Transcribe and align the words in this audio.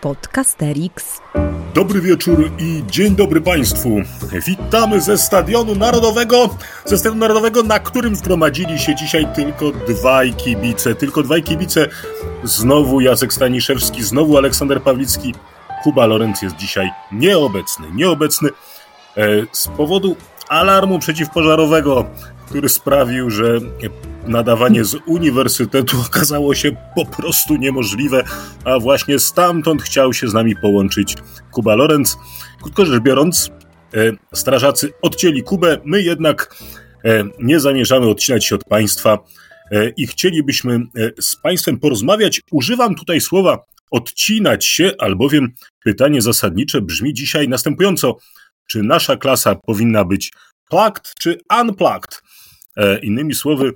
Podcasterix. 0.00 1.20
Dobry 1.74 2.00
wieczór 2.00 2.50
i 2.58 2.82
dzień 2.86 3.16
dobry 3.16 3.40
Państwu. 3.40 3.96
Witamy 4.46 5.00
ze 5.00 5.18
Stadionu 5.18 5.74
Narodowego, 5.74 6.56
ze 6.84 6.98
Stadionu 6.98 7.20
Narodowego, 7.20 7.62
na 7.62 7.78
którym 7.78 8.16
zgromadzili 8.16 8.78
się 8.78 8.94
dzisiaj 8.94 9.26
tylko 9.34 9.70
dwaj 9.70 10.34
kibice. 10.34 10.94
Tylko 10.94 11.22
dwaj 11.22 11.42
kibice. 11.42 11.88
Znowu 12.44 13.00
Jacek 13.00 13.32
Staniszewski, 13.32 14.04
znowu 14.04 14.36
Aleksander 14.36 14.82
Pawlicki. 14.82 15.34
Kuba 15.82 16.06
Lorenz 16.06 16.42
jest 16.42 16.56
dzisiaj 16.56 16.90
nieobecny. 17.12 17.86
Nieobecny 17.94 18.48
e, 19.16 19.22
z 19.52 19.68
powodu 19.68 20.16
alarmu 20.48 20.98
przeciwpożarowego, 20.98 22.04
który 22.46 22.68
sprawił, 22.68 23.30
że 23.30 23.58
nadawanie 24.26 24.84
z 24.84 24.96
uniwersytetu 25.06 25.96
okazało 26.06 26.54
się 26.54 26.76
po 26.94 27.06
prostu 27.06 27.56
niemożliwe, 27.56 28.24
a 28.64 28.78
właśnie 28.78 29.18
stamtąd 29.18 29.82
chciał 29.82 30.12
się 30.12 30.28
z 30.28 30.34
nami 30.34 30.56
połączyć 30.56 31.16
Kuba 31.50 31.74
Lorenz. 31.74 32.18
Krótko 32.62 32.86
rzecz 32.86 33.02
biorąc, 33.02 33.50
e, 33.94 34.12
strażacy 34.34 34.92
odcięli 35.02 35.42
Kubę, 35.42 35.78
my 35.84 36.02
jednak 36.02 36.56
e, 37.04 37.24
nie 37.38 37.60
zamierzamy 37.60 38.08
odcinać 38.08 38.46
się 38.46 38.54
od 38.54 38.64
państwa 38.64 39.18
e, 39.70 39.88
i 39.88 40.06
chcielibyśmy 40.06 40.80
z 41.20 41.36
państwem 41.36 41.78
porozmawiać. 41.78 42.40
Używam 42.50 42.94
tutaj 42.94 43.20
słowa 43.20 43.64
odcinać 43.90 44.66
się, 44.66 44.92
albowiem 44.98 45.52
pytanie 45.84 46.22
zasadnicze 46.22 46.80
brzmi 46.80 47.14
dzisiaj 47.14 47.48
następująco. 47.48 48.16
Czy 48.66 48.82
nasza 48.82 49.16
klasa 49.16 49.54
powinna 49.54 50.04
być 50.04 50.32
plugged 50.70 51.14
czy 51.20 51.38
unplugged? 51.60 52.22
Innymi 53.02 53.34
słowy, 53.34 53.72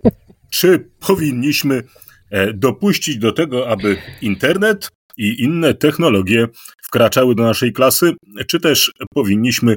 czy 0.55 0.91
powinniśmy 1.01 1.83
e, 2.31 2.53
dopuścić 2.53 3.19
do 3.19 3.33
tego, 3.33 3.69
aby 3.69 3.97
internet 4.23 4.89
i 5.17 5.43
inne 5.43 5.75
technologie 5.75 6.49
wkraczały 6.83 7.35
do 7.35 7.43
naszej 7.43 7.73
klasy, 7.73 8.13
czy 8.47 8.61
też 8.61 8.93
powinniśmy 9.15 9.77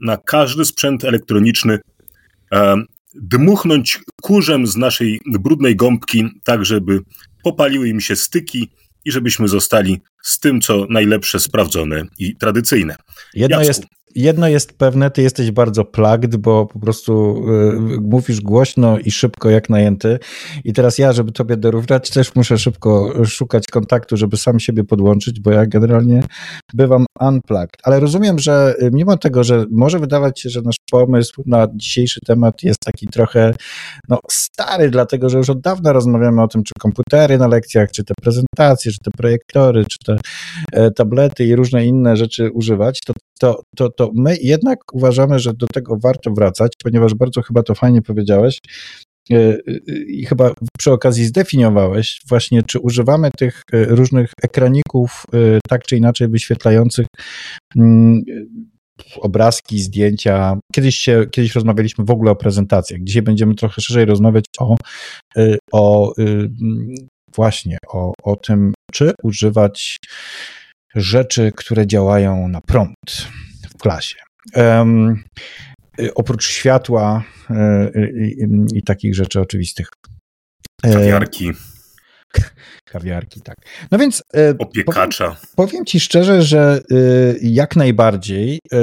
na 0.00 0.16
każdy 0.16 0.64
sprzęt 0.64 1.04
elektroniczny 1.04 1.78
dmuchnąć 3.14 4.00
kurzem 4.22 4.66
z 4.66 4.76
naszej 4.76 5.20
brudnej 5.26 5.76
gąbki, 5.76 6.28
tak 6.44 6.64
żeby 6.64 7.00
popaliły 7.42 7.88
im 7.88 8.00
się 8.00 8.16
styki 8.16 8.70
i 9.04 9.12
żebyśmy 9.12 9.48
zostali 9.48 10.00
z 10.22 10.38
tym, 10.40 10.60
co 10.60 10.86
najlepsze, 10.90 11.40
sprawdzone 11.40 12.04
i 12.18 12.36
tradycyjne. 12.36 12.96
Jedno 13.34 13.62
jest, 13.62 13.86
jedno 14.14 14.48
jest 14.48 14.72
pewne, 14.72 15.10
ty 15.10 15.22
jesteś 15.22 15.50
bardzo 15.50 15.84
plugged, 15.84 16.36
bo 16.36 16.66
po 16.66 16.78
prostu 16.78 17.44
y, 17.96 18.00
mówisz 18.00 18.40
głośno 18.40 18.98
i 18.98 19.10
szybko 19.10 19.50
jak 19.50 19.70
najęty. 19.70 20.18
I 20.64 20.72
teraz 20.72 20.98
ja, 20.98 21.12
żeby 21.12 21.32
tobie 21.32 21.56
dorównać, 21.56 22.10
też 22.10 22.34
muszę 22.34 22.58
szybko 22.58 23.12
szukać 23.24 23.66
kontaktu, 23.66 24.16
żeby 24.16 24.36
sam 24.36 24.60
siebie 24.60 24.84
podłączyć, 24.84 25.40
bo 25.40 25.50
ja 25.50 25.66
generalnie 25.66 26.22
bywam 26.74 27.06
unplugged. 27.20 27.76
Ale 27.82 28.00
rozumiem, 28.00 28.38
że 28.38 28.74
y, 28.82 28.90
mimo 28.92 29.16
tego, 29.16 29.44
że 29.44 29.64
może 29.70 29.98
wydawać 29.98 30.40
się, 30.40 30.50
że 30.50 30.62
nasz 30.62 30.76
pomysł 30.90 31.42
na 31.46 31.66
dzisiejszy 31.74 32.20
temat 32.26 32.62
jest 32.62 32.80
taki 32.84 33.06
trochę 33.06 33.54
no, 34.08 34.18
stary, 34.30 34.90
dlatego 34.90 35.28
że 35.28 35.38
już 35.38 35.50
od 35.50 35.60
dawna 35.60 35.92
rozmawiamy 35.92 36.42
o 36.42 36.48
tym, 36.48 36.62
czy 36.62 36.72
komputery 36.80 37.38
na 37.38 37.48
lekcjach, 37.48 37.90
czy 37.90 38.04
te 38.04 38.14
prezentacje, 38.22 38.92
czy 38.92 38.98
te 38.98 39.10
projektory, 39.10 39.84
czy 39.84 39.98
te 40.06 40.16
e, 40.72 40.90
tablety 40.90 41.44
i 41.44 41.56
różne 41.56 41.86
inne 41.86 42.16
rzeczy 42.16 42.50
używać, 42.50 43.00
to, 43.06 43.12
to, 43.40 43.62
to, 43.76 43.90
to 43.90 44.10
my 44.14 44.36
jednak 44.42 44.78
uważamy, 44.94 45.38
że 45.38 45.54
do 45.54 45.66
tego 45.66 45.96
warto 46.02 46.30
wracać, 46.30 46.72
ponieważ 46.84 47.14
bardzo 47.14 47.42
chyba 47.42 47.62
to 47.62 47.74
fajnie 47.74 48.02
powiedziałeś, 48.02 48.58
e, 49.30 49.36
e, 49.36 49.58
i 50.08 50.24
chyba 50.26 50.52
przy 50.78 50.92
okazji 50.92 51.24
zdefiniowałeś 51.24 52.20
właśnie, 52.28 52.62
czy 52.62 52.80
używamy 52.80 53.30
tych 53.38 53.62
różnych 53.72 54.32
ekraników 54.42 55.24
tak 55.68 55.82
czy 55.82 55.96
inaczej 55.96 56.28
wyświetlających 56.28 57.06
mm, 57.76 58.22
obrazki, 59.20 59.78
zdjęcia. 59.78 60.58
Kiedyś, 60.72 60.96
się, 60.96 61.26
kiedyś 61.30 61.54
rozmawialiśmy 61.54 62.04
w 62.04 62.10
ogóle 62.10 62.30
o 62.30 62.36
prezentacjach. 62.36 63.00
Dzisiaj 63.02 63.22
będziemy 63.22 63.54
trochę 63.54 63.82
szerzej 63.82 64.04
rozmawiać 64.04 64.44
o, 64.58 64.76
o 65.72 66.12
właśnie, 67.36 67.78
o, 67.88 68.12
o 68.22 68.36
tym, 68.36 68.74
czy 68.92 69.12
używać 69.22 69.96
rzeczy, 70.94 71.52
które 71.56 71.86
działają 71.86 72.48
na 72.48 72.60
prąd 72.60 73.28
w 73.74 73.78
klasie. 73.78 74.16
Um, 74.54 75.24
oprócz 76.14 76.48
światła 76.48 77.24
y, 77.50 77.54
y, 77.98 78.36
i 78.74 78.82
takich 78.82 79.14
rzeczy 79.14 79.40
oczywistych. 79.40 79.88
Kawiarki. 80.82 81.50
Kawiarki, 82.84 83.40
tak. 83.40 83.56
No 83.90 83.98
więc. 83.98 84.22
E, 84.34 84.54
Opiekacza. 84.58 85.24
Powiem, 85.24 85.46
powiem, 85.56 85.84
ci 85.84 86.00
szczerze, 86.00 86.42
że 86.42 86.80
e, 86.90 86.94
jak 87.42 87.76
najbardziej 87.76 88.58
e, 88.72 88.78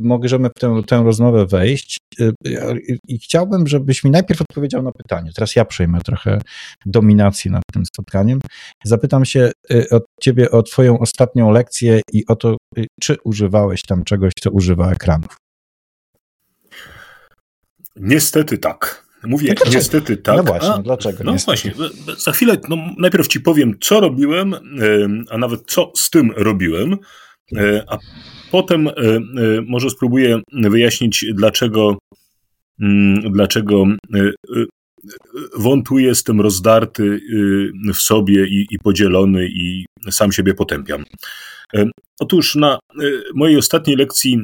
możemy 0.00 0.48
w 0.48 0.60
tę, 0.60 0.82
tę 0.86 1.02
rozmowę 1.04 1.46
wejść 1.46 1.98
i 3.08 3.18
chciałbym, 3.18 3.66
żebyś 3.66 4.04
mi 4.04 4.10
najpierw 4.10 4.40
odpowiedział 4.40 4.82
na 4.82 4.92
pytanie. 4.92 5.30
Teraz 5.34 5.56
ja 5.56 5.64
przejmę 5.64 6.00
trochę 6.00 6.40
dominacji 6.86 7.50
nad 7.50 7.62
tym 7.72 7.86
spotkaniem. 7.86 8.40
Zapytam 8.84 9.24
się 9.24 9.52
od 9.90 10.04
ciebie 10.20 10.50
o 10.50 10.62
twoją 10.62 10.98
ostatnią 10.98 11.50
lekcję 11.50 12.00
i 12.12 12.26
o 12.26 12.36
to, 12.36 12.56
czy 13.00 13.16
używałeś 13.24 13.82
tam 13.82 14.04
czegoś, 14.04 14.32
co 14.40 14.50
używa 14.50 14.92
ekranów. 14.92 15.36
Niestety 17.96 18.58
tak. 18.58 19.07
Mówię 19.24 19.54
no 19.64 19.72
niestety 19.72 20.16
tak. 20.16 20.36
No 20.36 20.42
właśnie, 20.42 20.72
a, 20.72 20.78
dlaczego? 20.78 21.24
No 21.24 21.32
niestety? 21.32 21.72
właśnie, 21.74 21.88
za 22.18 22.32
chwilę, 22.32 22.56
no 22.68 22.76
najpierw 22.98 23.28
ci 23.28 23.40
powiem, 23.40 23.74
co 23.80 24.00
robiłem, 24.00 24.54
a 25.30 25.38
nawet 25.38 25.60
co 25.66 25.92
z 25.96 26.10
tym 26.10 26.32
robiłem, 26.36 26.96
e, 27.56 27.84
a 27.88 27.98
potem 28.50 28.88
e, 28.88 28.92
e, 28.92 29.22
może 29.66 29.90
spróbuję 29.90 30.40
wyjaśnić, 30.52 31.24
dlaczego, 31.34 31.98
mm, 32.80 33.32
dlaczego 33.32 33.84
wątłuję, 35.56 36.06
jestem 36.06 36.40
rozdarty 36.40 37.20
w 37.94 37.96
sobie 37.96 38.46
i, 38.46 38.66
i 38.70 38.78
podzielony 38.78 39.48
i 39.48 39.86
sam 40.10 40.32
siebie 40.32 40.54
potępiam. 40.54 41.04
Otóż 42.20 42.54
na 42.54 42.78
mojej 43.34 43.56
ostatniej 43.56 43.96
lekcji 43.96 44.38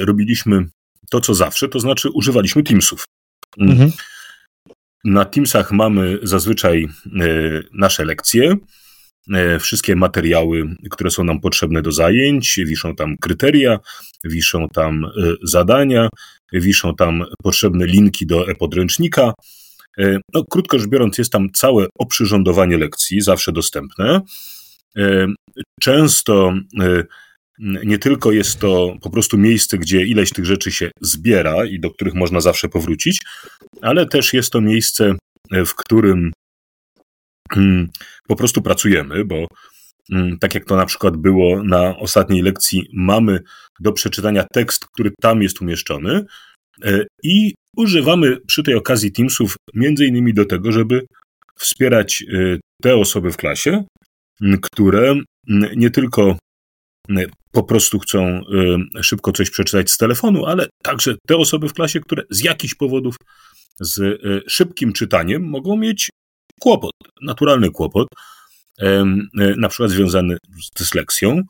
robiliśmy 0.00 0.66
to, 1.10 1.20
co 1.20 1.34
zawsze, 1.34 1.68
to 1.68 1.80
znaczy 1.80 2.10
używaliśmy 2.10 2.62
Teamsów. 2.62 3.04
Mhm. 3.58 3.92
Na 5.04 5.24
Teamsach 5.24 5.72
mamy 5.72 6.18
zazwyczaj 6.22 6.84
e, 6.84 6.88
nasze 7.72 8.04
lekcje, 8.04 8.56
e, 9.32 9.58
wszystkie 9.58 9.96
materiały, 9.96 10.76
które 10.90 11.10
są 11.10 11.24
nam 11.24 11.40
potrzebne 11.40 11.82
do 11.82 11.92
zajęć, 11.92 12.60
wiszą 12.66 12.94
tam 12.94 13.16
kryteria, 13.16 13.78
wiszą 14.24 14.68
tam 14.68 15.04
e, 15.04 15.08
zadania, 15.42 16.08
wiszą 16.52 16.94
tam 16.94 17.24
potrzebne 17.42 17.86
linki 17.86 18.26
do 18.26 18.48
e-podręcznika. 18.48 19.32
No, 20.34 20.44
krótko 20.50 20.78
rzecz 20.78 20.88
biorąc, 20.88 21.18
jest 21.18 21.32
tam 21.32 21.50
całe 21.50 21.86
oprzyrządowanie 21.98 22.78
lekcji, 22.78 23.20
zawsze 23.20 23.52
dostępne. 23.52 24.20
Często 25.80 26.52
nie 27.60 27.98
tylko 27.98 28.32
jest 28.32 28.58
to 28.58 28.96
po 29.02 29.10
prostu 29.10 29.38
miejsce, 29.38 29.78
gdzie 29.78 30.04
ileś 30.04 30.30
tych 30.30 30.46
rzeczy 30.46 30.72
się 30.72 30.90
zbiera 31.00 31.64
i 31.64 31.80
do 31.80 31.90
których 31.90 32.14
można 32.14 32.40
zawsze 32.40 32.68
powrócić, 32.68 33.20
ale 33.82 34.06
też 34.06 34.32
jest 34.32 34.50
to 34.50 34.60
miejsce, 34.60 35.14
w 35.52 35.74
którym 35.74 36.32
mm, 37.56 37.88
po 38.28 38.36
prostu 38.36 38.62
pracujemy, 38.62 39.24
bo 39.24 39.46
mm, 40.12 40.38
tak 40.38 40.54
jak 40.54 40.64
to 40.64 40.76
na 40.76 40.86
przykład 40.86 41.16
było 41.16 41.62
na 41.62 41.96
ostatniej 41.96 42.42
lekcji, 42.42 42.88
mamy 42.92 43.40
do 43.80 43.92
przeczytania 43.92 44.44
tekst, 44.52 44.86
który 44.86 45.10
tam 45.20 45.42
jest 45.42 45.60
umieszczony 45.60 46.24
e, 46.84 47.04
i 47.22 47.54
używamy 47.76 48.36
przy 48.46 48.62
tej 48.62 48.74
okazji 48.74 49.12
Teamsów 49.12 49.56
między 49.74 50.06
innymi 50.06 50.34
do 50.34 50.44
tego, 50.44 50.72
żeby 50.72 51.06
wspierać 51.56 52.22
e, 52.22 52.58
te 52.82 52.96
osoby 52.96 53.32
w 53.32 53.36
klasie, 53.36 53.84
które 54.62 55.14
nie 55.76 55.90
tylko 55.90 56.38
po 57.52 57.62
prostu 57.62 57.98
chcą 57.98 58.40
y, 58.98 59.02
szybko 59.02 59.32
coś 59.32 59.50
przeczytać 59.50 59.90
z 59.90 59.98
telefonu, 59.98 60.46
ale 60.46 60.66
także 60.82 61.14
te 61.26 61.36
osoby 61.36 61.68
w 61.68 61.72
klasie, 61.72 62.00
które 62.00 62.22
z 62.30 62.44
jakichś 62.44 62.74
powodów 62.74 63.16
z 63.80 63.98
y, 63.98 64.42
szybkim 64.48 64.92
czytaniem 64.92 65.42
mogą 65.42 65.76
mieć 65.76 66.10
kłopot, 66.60 66.92
naturalny 67.22 67.70
kłopot, 67.70 68.08
y, 68.82 68.84
na 69.34 69.68
przykład 69.68 69.90
związany 69.90 70.36
z 70.62 70.70
dysleksją, 70.78 71.42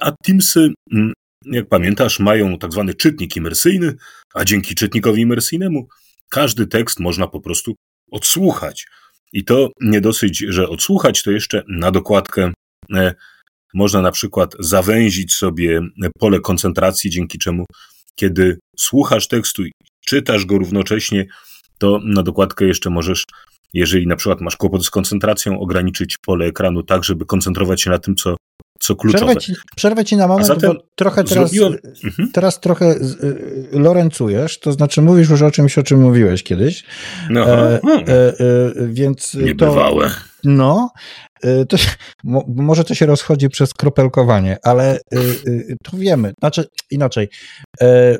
a 0.00 0.12
Teamsy, 0.24 0.74
mm, 0.92 1.12
jak 1.46 1.68
pamiętasz, 1.68 2.20
mają 2.20 2.58
tak 2.58 2.72
zwany 2.72 2.94
czytnik 2.94 3.36
imersyjny, 3.36 3.94
a 4.34 4.44
dzięki 4.44 4.74
czytnikowi 4.74 5.22
imersyjnemu 5.22 5.88
każdy 6.28 6.66
tekst 6.66 7.00
można 7.00 7.26
po 7.26 7.40
prostu 7.40 7.74
odsłuchać. 8.10 8.86
I 9.32 9.44
to 9.44 9.70
nie 9.80 10.00
dosyć, 10.00 10.38
że 10.48 10.68
odsłuchać, 10.68 11.22
to 11.22 11.30
jeszcze 11.30 11.62
na 11.68 11.90
dokładkę 11.90 12.52
można 13.74 14.02
na 14.02 14.10
przykład 14.10 14.54
zawęzić 14.60 15.34
sobie 15.34 15.80
pole 16.18 16.40
koncentracji, 16.40 17.10
dzięki 17.10 17.38
czemu, 17.38 17.64
kiedy 18.14 18.58
słuchasz 18.78 19.28
tekstu 19.28 19.64
i 19.64 19.72
czytasz 20.06 20.46
go 20.46 20.58
równocześnie, 20.58 21.26
to 21.78 22.00
na 22.04 22.22
dokładkę 22.22 22.64
jeszcze 22.64 22.90
możesz, 22.90 23.24
jeżeli 23.72 24.06
na 24.06 24.16
przykład 24.16 24.40
masz 24.40 24.56
kłopot 24.56 24.84
z 24.84 24.90
koncentracją, 24.90 25.60
ograniczyć 25.60 26.18
pole 26.18 26.46
ekranu 26.46 26.82
tak, 26.82 27.04
żeby 27.04 27.26
koncentrować 27.26 27.82
się 27.82 27.90
na 27.90 27.98
tym, 27.98 28.16
co 28.16 28.36
co 28.82 28.96
kluczowe. 28.96 29.24
Przerwę 29.24 29.40
ci, 29.40 29.52
przerwę 29.76 30.04
ci 30.04 30.16
na 30.16 30.28
moment, 30.28 30.62
bo 30.62 30.74
trochę 30.94 31.24
teraz, 31.24 31.50
zrobiłem... 31.50 31.78
Mhm. 32.04 32.32
teraz 32.32 32.60
trochę 32.60 32.94
lorencujesz, 33.72 34.60
to 34.60 34.72
znaczy 34.72 35.02
mówisz 35.02 35.30
już 35.30 35.42
o 35.42 35.50
czymś, 35.50 35.78
o 35.78 35.82
czym 35.82 36.00
mówiłeś 36.00 36.42
kiedyś. 36.42 36.84
No, 37.30 37.48
e, 37.48 37.80
e, 37.82 38.08
e, 38.08 38.34
więc 38.86 39.34
Niebywałe. 39.34 40.08
To, 40.08 40.14
no, 40.44 40.90
Y, 41.46 41.66
to, 41.66 41.76
może 42.48 42.84
to 42.84 42.94
się 42.94 43.06
rozchodzi 43.06 43.48
przez 43.48 43.74
kropelkowanie, 43.74 44.56
ale 44.62 44.96
y, 44.96 45.18
y, 45.46 45.76
to 45.82 45.96
wiemy. 45.96 46.32
Znaczy, 46.38 46.64
inaczej. 46.90 47.28
E, 47.80 48.18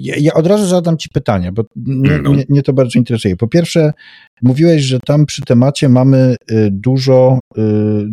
ja 0.00 0.34
od 0.34 0.46
razu 0.46 0.66
zadam 0.66 0.98
Ci 0.98 1.08
pytanie, 1.08 1.52
bo 1.52 1.62
mnie, 1.76 2.18
no. 2.22 2.32
mnie, 2.32 2.44
mnie 2.48 2.62
to 2.62 2.72
bardzo 2.72 2.98
interesuje. 2.98 3.36
Po 3.36 3.48
pierwsze, 3.48 3.92
mówiłeś, 4.42 4.82
że 4.82 4.98
tam 5.06 5.26
przy 5.26 5.42
temacie 5.42 5.88
mamy 5.88 6.36
dużo, 6.70 7.38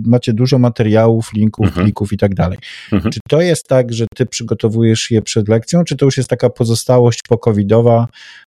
macie 0.05 0.33
dużo 0.33 0.59
materiałów, 0.59 1.33
linków, 1.33 1.65
mhm. 1.67 1.85
plików 1.85 2.13
i 2.13 2.17
tak 2.17 2.35
dalej. 2.35 2.57
Mhm. 2.91 3.11
Czy 3.11 3.19
to 3.29 3.41
jest 3.41 3.67
tak, 3.67 3.93
że 3.93 4.05
Ty 4.15 4.25
przygotowujesz 4.25 5.11
je 5.11 5.21
przed 5.21 5.47
lekcją, 5.47 5.83
czy 5.83 5.95
to 5.95 6.05
już 6.05 6.17
jest 6.17 6.29
taka 6.29 6.49
pozostałość 6.49 7.19
pokowidowa, 7.29 8.07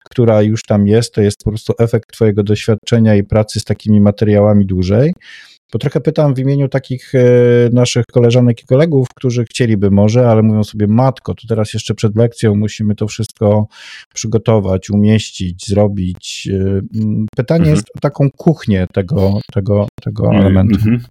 która 0.09 0.41
już 0.41 0.63
tam 0.63 0.87
jest, 0.87 1.13
to 1.13 1.21
jest 1.21 1.43
po 1.43 1.51
prostu 1.51 1.73
efekt 1.79 2.11
Twojego 2.11 2.43
doświadczenia 2.43 3.15
i 3.15 3.23
pracy 3.23 3.59
z 3.59 3.63
takimi 3.63 4.01
materiałami 4.01 4.65
dłużej? 4.65 5.13
Bo 5.73 5.79
trochę 5.79 6.01
pytam 6.01 6.35
w 6.35 6.39
imieniu 6.39 6.69
takich 6.69 7.15
e, 7.15 7.19
naszych 7.73 8.05
koleżanek 8.05 8.63
i 8.63 8.65
kolegów, 8.65 9.07
którzy 9.15 9.45
chcieliby 9.45 9.91
może, 9.91 10.29
ale 10.29 10.43
mówią 10.43 10.63
sobie, 10.63 10.87
matko, 10.87 11.33
to 11.33 11.47
teraz 11.47 11.73
jeszcze 11.73 11.95
przed 11.95 12.15
lekcją 12.15 12.55
musimy 12.55 12.95
to 12.95 13.07
wszystko 13.07 13.67
przygotować, 14.13 14.89
umieścić, 14.89 15.67
zrobić. 15.67 16.49
E, 16.53 16.81
pytanie 17.35 17.59
mhm. 17.59 17.75
jest 17.75 17.87
o 17.95 17.99
taką 17.99 18.29
kuchnię 18.37 18.87
tego, 18.93 19.39
tego, 19.53 19.87
tego 20.01 20.25
mhm. 20.25 20.45
elementu. 20.45 20.75
Mhm. 20.75 21.03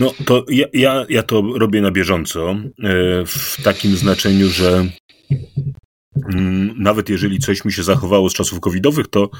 No 0.00 0.12
to 0.26 0.44
ja, 0.48 0.66
ja, 0.72 1.06
ja 1.08 1.22
to 1.22 1.42
robię 1.58 1.80
na 1.80 1.90
bieżąco, 1.90 2.50
e, 2.50 2.56
w 3.26 3.62
takim 3.64 3.96
znaczeniu, 3.96 4.48
że 4.48 4.86
mm, 6.34 6.74
nawet 6.78 7.08
jeżeli 7.08 7.38
coś 7.38 7.64
mi 7.64 7.72
się 7.72 7.82
zachowało 7.82 8.30
z 8.30 8.34
czasów 8.34 8.60
covidowych, 8.60 9.08
to 9.08 9.30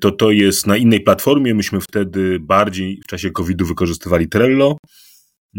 to 0.00 0.10
to 0.10 0.30
jest 0.30 0.66
na 0.66 0.76
innej 0.76 1.00
platformie. 1.00 1.54
Myśmy 1.54 1.80
wtedy 1.80 2.40
bardziej 2.40 3.00
w 3.04 3.06
czasie 3.06 3.30
COVID-u 3.30 3.66
wykorzystywali 3.66 4.28
Trello 4.28 4.76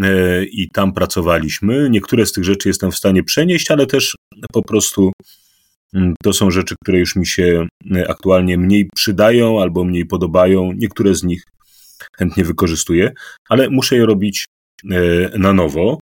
e, 0.01 0.44
i 0.45 0.69
tam 0.69 0.94
pracowaliśmy. 0.94 1.89
Niektóre 1.89 2.25
z 2.25 2.31
tych 2.31 2.44
rzeczy 2.44 2.69
jestem 2.69 2.92
w 2.92 2.95
stanie 2.95 3.24
przenieść, 3.24 3.71
ale 3.71 3.86
też 3.86 4.15
po 4.51 4.63
prostu 4.63 5.12
mm, 5.94 6.13
to 6.24 6.33
są 6.33 6.51
rzeczy, 6.51 6.75
które 6.83 7.00
już 7.00 7.15
mi 7.15 7.27
się 7.27 7.68
e, 7.95 8.10
aktualnie 8.10 8.57
mniej 8.57 8.89
przydają 8.95 9.62
albo 9.62 9.83
mniej 9.83 10.06
podobają. 10.06 10.71
Niektóre 10.75 11.16
z 11.16 11.24
nich 11.24 11.44
chętnie 12.18 12.44
wykorzystuję, 12.44 13.12
ale 13.50 13.69
muszę 13.69 13.95
je 13.95 14.06
robić 14.06 14.45
na 15.38 15.54
nowo. 15.54 16.00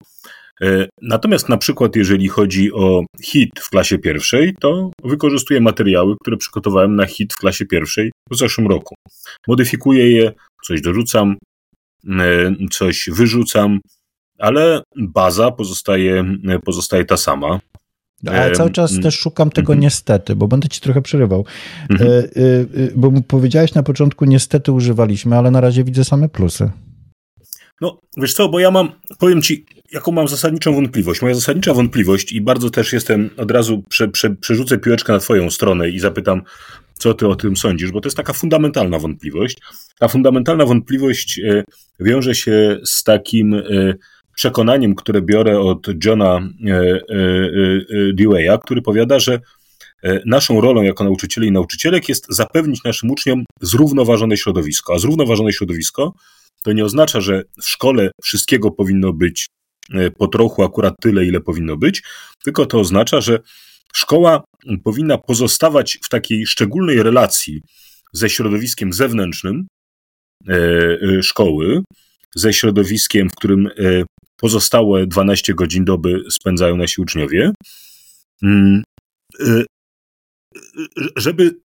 E, 0.63 0.87
natomiast 1.01 1.49
na 1.49 1.57
przykład 1.57 1.95
jeżeli 1.95 2.27
chodzi 2.27 2.73
o 2.73 3.03
hit 3.23 3.49
w 3.59 3.69
klasie 3.69 3.97
pierwszej, 3.97 4.55
to 4.59 4.91
wykorzystuję 5.03 5.61
materiały, 5.61 6.15
które 6.21 6.37
przygotowałem 6.37 6.95
na 6.95 7.05
hit 7.05 7.33
w 7.33 7.37
klasie 7.37 7.65
pierwszej 7.65 8.11
w 8.31 8.37
zeszłym 8.37 8.67
roku. 8.67 8.95
Modyfikuję 9.47 10.11
je, 10.11 10.31
coś 10.67 10.81
dorzucam, 10.81 11.35
e, 12.09 12.55
coś 12.71 13.09
wyrzucam, 13.11 13.79
ale 14.39 14.81
baza 14.95 15.51
pozostaje, 15.51 16.37
pozostaje 16.65 17.05
ta 17.05 17.17
sama. 17.17 17.59
Ale 18.27 18.51
cały 18.51 18.71
czas 18.71 18.99
też 18.99 19.19
szukam 19.19 19.49
tego 19.49 19.73
mhm. 19.73 19.79
niestety, 19.79 20.35
bo 20.35 20.47
będę 20.47 20.69
ci 20.69 20.81
trochę 20.81 21.01
przerywał. 21.01 21.45
Mhm. 21.89 22.11
E, 22.11 22.25
bo 22.95 23.11
powiedziałeś 23.27 23.73
na 23.73 23.83
początku, 23.83 24.25
niestety 24.25 24.71
używaliśmy, 24.71 25.37
ale 25.37 25.51
na 25.51 25.61
razie 25.61 25.83
widzę 25.83 26.03
same 26.03 26.29
plusy. 26.29 26.71
No, 27.81 27.99
wiesz 28.17 28.33
co, 28.33 28.49
bo 28.49 28.59
ja 28.59 28.71
mam, 28.71 28.91
powiem 29.19 29.41
ci, 29.41 29.65
jaką 29.91 30.11
mam 30.11 30.27
zasadniczą 30.27 30.73
wątpliwość. 30.73 31.21
Moja 31.21 31.35
zasadnicza 31.35 31.73
wątpliwość 31.73 32.31
i 32.31 32.41
bardzo 32.41 32.69
też 32.69 32.93
jestem, 32.93 33.29
od 33.37 33.51
razu 33.51 33.83
prze, 33.89 34.07
prze, 34.07 34.29
przerzucę 34.29 34.77
piłeczkę 34.77 35.13
na 35.13 35.19
twoją 35.19 35.49
stronę 35.49 35.89
i 35.89 35.99
zapytam, 35.99 36.41
co 36.93 37.13
ty 37.13 37.27
o 37.27 37.35
tym 37.35 37.57
sądzisz, 37.57 37.91
bo 37.91 38.01
to 38.01 38.07
jest 38.07 38.17
taka 38.17 38.33
fundamentalna 38.33 38.99
wątpliwość. 38.99 39.57
Ta 39.99 40.07
fundamentalna 40.07 40.65
wątpliwość 40.65 41.39
e, 41.39 41.63
wiąże 41.99 42.35
się 42.35 42.79
z 42.85 43.03
takim 43.03 43.53
e, 43.53 43.61
przekonaniem, 44.35 44.95
które 44.95 45.21
biorę 45.21 45.59
od 45.59 45.87
Johna 46.05 46.39
e, 46.67 46.99
Dewey'a, 48.13 48.59
który 48.63 48.81
powiada, 48.81 49.19
że 49.19 49.39
naszą 50.25 50.61
rolą 50.61 50.81
jako 50.81 51.03
nauczycieli 51.03 51.47
i 51.47 51.51
nauczycielek 51.51 52.09
jest 52.09 52.25
zapewnić 52.29 52.83
naszym 52.83 53.11
uczniom 53.11 53.43
zrównoważone 53.61 54.37
środowisko. 54.37 54.93
A 54.93 54.99
zrównoważone 54.99 55.53
środowisko 55.53 56.13
to 56.63 56.73
nie 56.73 56.85
oznacza, 56.85 57.21
że 57.21 57.43
w 57.61 57.69
szkole 57.69 58.11
wszystkiego 58.23 58.71
powinno 58.71 59.13
być 59.13 59.47
po 60.17 60.27
trochu 60.27 60.63
akurat 60.63 60.93
tyle, 61.01 61.25
ile 61.25 61.41
powinno 61.41 61.77
być, 61.77 62.03
tylko 62.43 62.65
to 62.65 62.79
oznacza, 62.79 63.21
że 63.21 63.39
szkoła 63.93 64.43
powinna 64.83 65.17
pozostawać 65.17 65.99
w 66.03 66.09
takiej 66.09 66.47
szczególnej 66.47 67.03
relacji 67.03 67.61
ze 68.13 68.29
środowiskiem 68.29 68.93
zewnętrznym 68.93 69.67
e, 70.47 70.53
e, 70.53 71.23
szkoły, 71.23 71.83
ze 72.35 72.53
środowiskiem, 72.53 73.29
w 73.29 73.35
którym 73.35 73.69
pozostałe 74.37 75.07
12 75.07 75.53
godzin 75.53 75.85
doby 75.85 76.23
spędzają 76.29 76.77
nasi 76.77 77.01
uczniowie, 77.01 77.51
mm, 78.43 78.83
żeby, 81.15 81.59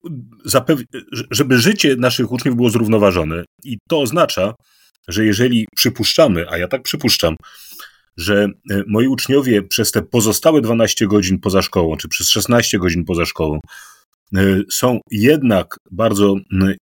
żeby 1.30 1.58
życie 1.58 1.96
naszych 1.96 2.32
uczniów 2.32 2.56
było 2.56 2.70
zrównoważone. 2.70 3.44
I 3.64 3.78
to 3.88 4.00
oznacza, 4.00 4.54
że 5.08 5.24
jeżeli 5.24 5.66
przypuszczamy, 5.76 6.50
a 6.50 6.58
ja 6.58 6.68
tak 6.68 6.82
przypuszczam, 6.82 7.36
że 8.16 8.48
e, 8.70 8.82
moi 8.86 9.06
uczniowie 9.06 9.62
przez 9.62 9.92
te 9.92 10.02
pozostałe 10.02 10.60
12 10.60 11.06
godzin 11.06 11.40
poza 11.40 11.62
szkołą, 11.62 11.96
czy 11.96 12.08
przez 12.08 12.28
16 12.28 12.78
godzin 12.78 13.04
poza 13.04 13.24
szkołą, 13.24 13.60
e, 14.34 14.60
są 14.70 15.00
jednak 15.10 15.76
bardzo 15.90 16.34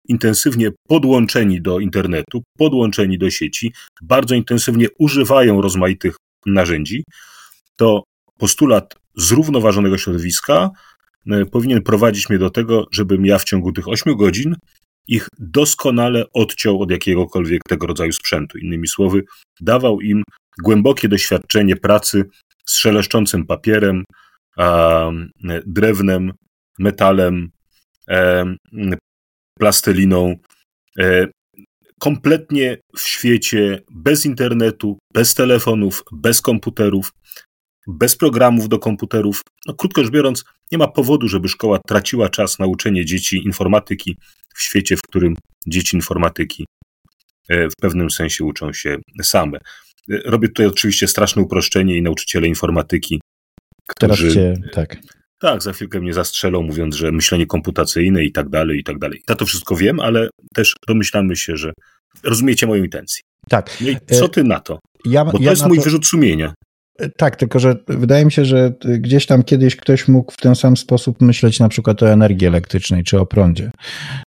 intensywnie 0.09 0.71
podłączeni 0.89 1.63
do 1.63 1.79
internetu, 1.79 2.43
podłączeni 2.59 3.19
do 3.19 3.31
sieci, 3.31 3.73
bardzo 4.03 4.35
intensywnie 4.35 4.87
używają 4.99 5.61
rozmaitych 5.61 6.17
narzędzi, 6.47 7.05
to 7.77 8.03
postulat 8.39 8.95
zrównoważonego 9.17 9.99
środowiska 9.99 10.71
e, 11.27 11.47
powinien 11.47 11.83
prowadzić 11.83 12.29
mnie 12.29 12.39
do 12.39 12.51
tego, 12.51 12.87
żebym 12.93 13.27
ja 13.27 13.39
w 13.39 13.45
ciągu 13.45 13.73
tych 13.73 13.89
8 13.89 14.17
godzin 14.17 14.55
ich 15.09 15.29
doskonale 15.39 16.25
odciął 16.33 16.83
od 16.83 16.91
jakiegokolwiek 16.91 17.63
tego 17.69 17.87
rodzaju 17.87 18.13
sprzętu. 18.13 18.59
Innymi 18.59 18.89
słowy, 18.89 19.25
dawał 19.61 20.01
im 20.01 20.23
głębokie 20.63 21.09
doświadczenie 21.09 21.77
pracy 21.77 22.25
z 22.67 22.77
szeleszczącym 22.77 23.47
papierem, 23.47 24.05
drewnem, 25.67 26.33
metalem, 26.79 27.51
e, 28.09 28.55
plasteliną, 29.59 30.37
e, 30.99 31.27
kompletnie 32.01 32.79
w 32.97 33.01
świecie 33.01 33.83
bez 33.91 34.27
internetu, 34.27 34.99
bez 35.15 35.35
telefonów, 35.35 36.03
bez 36.13 36.41
komputerów, 36.41 37.13
bez 37.87 38.17
programów 38.17 38.69
do 38.69 38.79
komputerów. 38.79 39.43
No, 39.67 39.75
krótko 39.75 40.03
rzecz 40.03 40.13
biorąc, 40.13 40.45
nie 40.73 40.79
ma 40.79 40.89
powodu, 40.89 41.29
żeby 41.29 41.49
szkoła 41.49 41.79
traciła 41.87 42.29
czas 42.29 42.59
na 42.59 42.67
uczenie 42.67 43.05
dzieci 43.05 43.45
informatyki 43.45 44.17
w 44.55 44.63
świecie, 44.63 44.97
w 44.97 45.03
którym 45.03 45.37
dzieci 45.67 45.97
informatyki 45.97 46.67
e, 47.49 47.71
w 47.71 47.77
pewnym 47.77 48.11
sensie 48.11 48.45
uczą 48.45 48.73
się 48.73 48.97
same. 49.23 49.59
E, 50.11 50.17
robię 50.25 50.49
tutaj 50.49 50.67
oczywiście 50.67 51.09
straszne 51.09 51.43
uproszczenie 51.43 51.97
i 51.97 52.03
nauczyciele 52.03 52.47
informatyki, 52.47 53.21
którzy... 53.89 54.33
Cię, 54.33 54.55
tak. 54.73 54.97
Tak, 55.41 55.63
za 55.63 55.73
chwilkę 55.73 56.01
mnie 56.01 56.13
zastrzelą, 56.13 56.63
mówiąc, 56.63 56.97
że 56.97 57.13
myślenie 57.13 57.47
komputacyjne 57.47 58.25
i 58.25 58.33
tak 58.33 58.49
dalej, 58.49 58.79
i 58.79 58.85
tak 58.85 58.99
dalej. 58.99 59.23
Ja 59.29 59.35
to 59.35 59.47
wszystko 59.47 59.77
wiem, 59.77 60.01
ale 60.01 60.29
też 60.55 60.75
domyślamy 60.89 61.37
się, 61.37 61.57
że 61.57 61.73
rozumiecie 62.23 62.67
moją 62.67 62.85
intencję. 62.85 63.23
Tak. 63.49 63.77
No 63.81 63.89
i 63.91 63.97
co 64.11 64.29
ty 64.29 64.45
na 64.45 64.61
to? 64.61 64.79
Ja, 65.05 65.25
Bo 65.25 65.33
to 65.33 65.39
ja 65.43 65.51
jest 65.51 65.67
mój 65.67 65.77
to... 65.77 65.85
wyrzut 65.85 66.07
sumienia. 66.07 66.55
Tak, 67.17 67.37
tylko 67.37 67.59
że 67.59 67.77
wydaje 67.89 68.25
mi 68.25 68.33
się, 68.33 68.45
że 68.45 68.73
gdzieś 68.85 69.27
tam 69.27 69.43
kiedyś 69.43 69.77
ktoś 69.77 70.09
mógł 70.09 70.33
w 70.33 70.37
ten 70.37 70.55
sam 70.55 70.77
sposób 70.77 71.23
myśleć 71.23 71.61
na 71.61 71.69
przykład 71.69 72.03
o 72.03 72.13
energii 72.13 72.47
elektrycznej 72.47 73.05
czy 73.05 73.21
o 73.21 73.27
prądzie. 73.27 73.71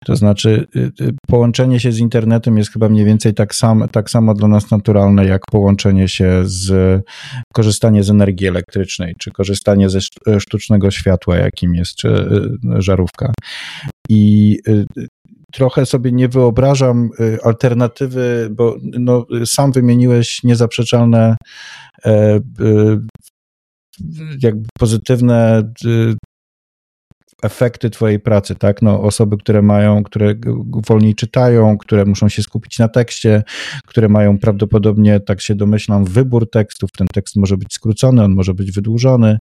To 0.05 0.15
znaczy, 0.15 0.67
y, 0.75 0.79
y, 0.79 1.13
połączenie 1.27 1.79
się 1.79 1.91
z 1.91 1.99
internetem 1.99 2.57
jest 2.57 2.71
chyba 2.71 2.89
mniej 2.89 3.05
więcej 3.05 3.33
tak, 3.33 3.55
sam, 3.55 3.87
tak 3.91 4.09
samo 4.09 4.33
dla 4.33 4.47
nas 4.47 4.71
naturalne, 4.71 5.25
jak 5.25 5.41
połączenie 5.51 6.07
się 6.07 6.41
z 6.43 7.01
korzystanie 7.53 8.03
z 8.03 8.09
energii 8.09 8.47
elektrycznej, 8.47 9.15
czy 9.19 9.31
korzystanie 9.31 9.89
ze 9.89 9.99
sztucznego 10.39 10.91
światła, 10.91 11.35
jakim 11.35 11.75
jest 11.75 12.05
y, 12.05 12.09
żarówka. 12.77 13.33
I 14.09 14.57
trochę 15.51 15.85
sobie 15.85 16.11
nie 16.11 16.29
wyobrażam 16.29 17.09
alternatywy, 17.43 18.47
bo 18.51 18.75
no, 18.81 19.25
sam 19.45 19.71
wymieniłeś 19.71 20.43
niezaprzeczalne 20.43 21.35
E, 22.05 22.39
jakby 24.41 24.67
pozytywne 24.79 25.71
efekty 27.41 27.89
twojej 27.89 28.19
pracy, 28.19 28.55
tak? 28.55 28.81
No, 28.81 29.01
osoby, 29.01 29.37
które 29.37 29.61
mają, 29.61 30.03
które 30.03 30.35
wolniej 30.87 31.15
czytają, 31.15 31.77
które 31.77 32.05
muszą 32.05 32.29
się 32.29 32.43
skupić 32.43 32.79
na 32.79 32.87
tekście, 32.87 33.43
które 33.85 34.09
mają 34.09 34.39
prawdopodobnie, 34.39 35.19
tak 35.19 35.41
się 35.41 35.55
domyślam, 35.55 36.05
wybór 36.05 36.49
tekstów. 36.49 36.89
Ten 36.97 37.07
tekst 37.07 37.35
może 37.35 37.57
być 37.57 37.73
skrócony, 37.73 38.23
on 38.23 38.33
może 38.33 38.53
być 38.53 38.71
wydłużony. 38.71 39.37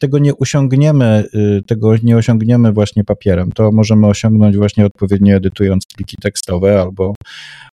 Tego 0.00 0.18
nie 0.18 0.36
osiągniemy, 0.36 1.24
y, 1.34 1.62
tego 1.66 1.96
nie 2.02 2.16
osiągniemy 2.16 2.72
właśnie 2.72 3.04
papierem. 3.04 3.52
To 3.52 3.72
możemy 3.72 4.06
osiągnąć 4.06 4.56
właśnie 4.56 4.86
odpowiednio 4.86 5.36
edytując 5.36 5.86
pliki 5.96 6.16
tekstowe 6.22 6.80
albo, 6.80 7.14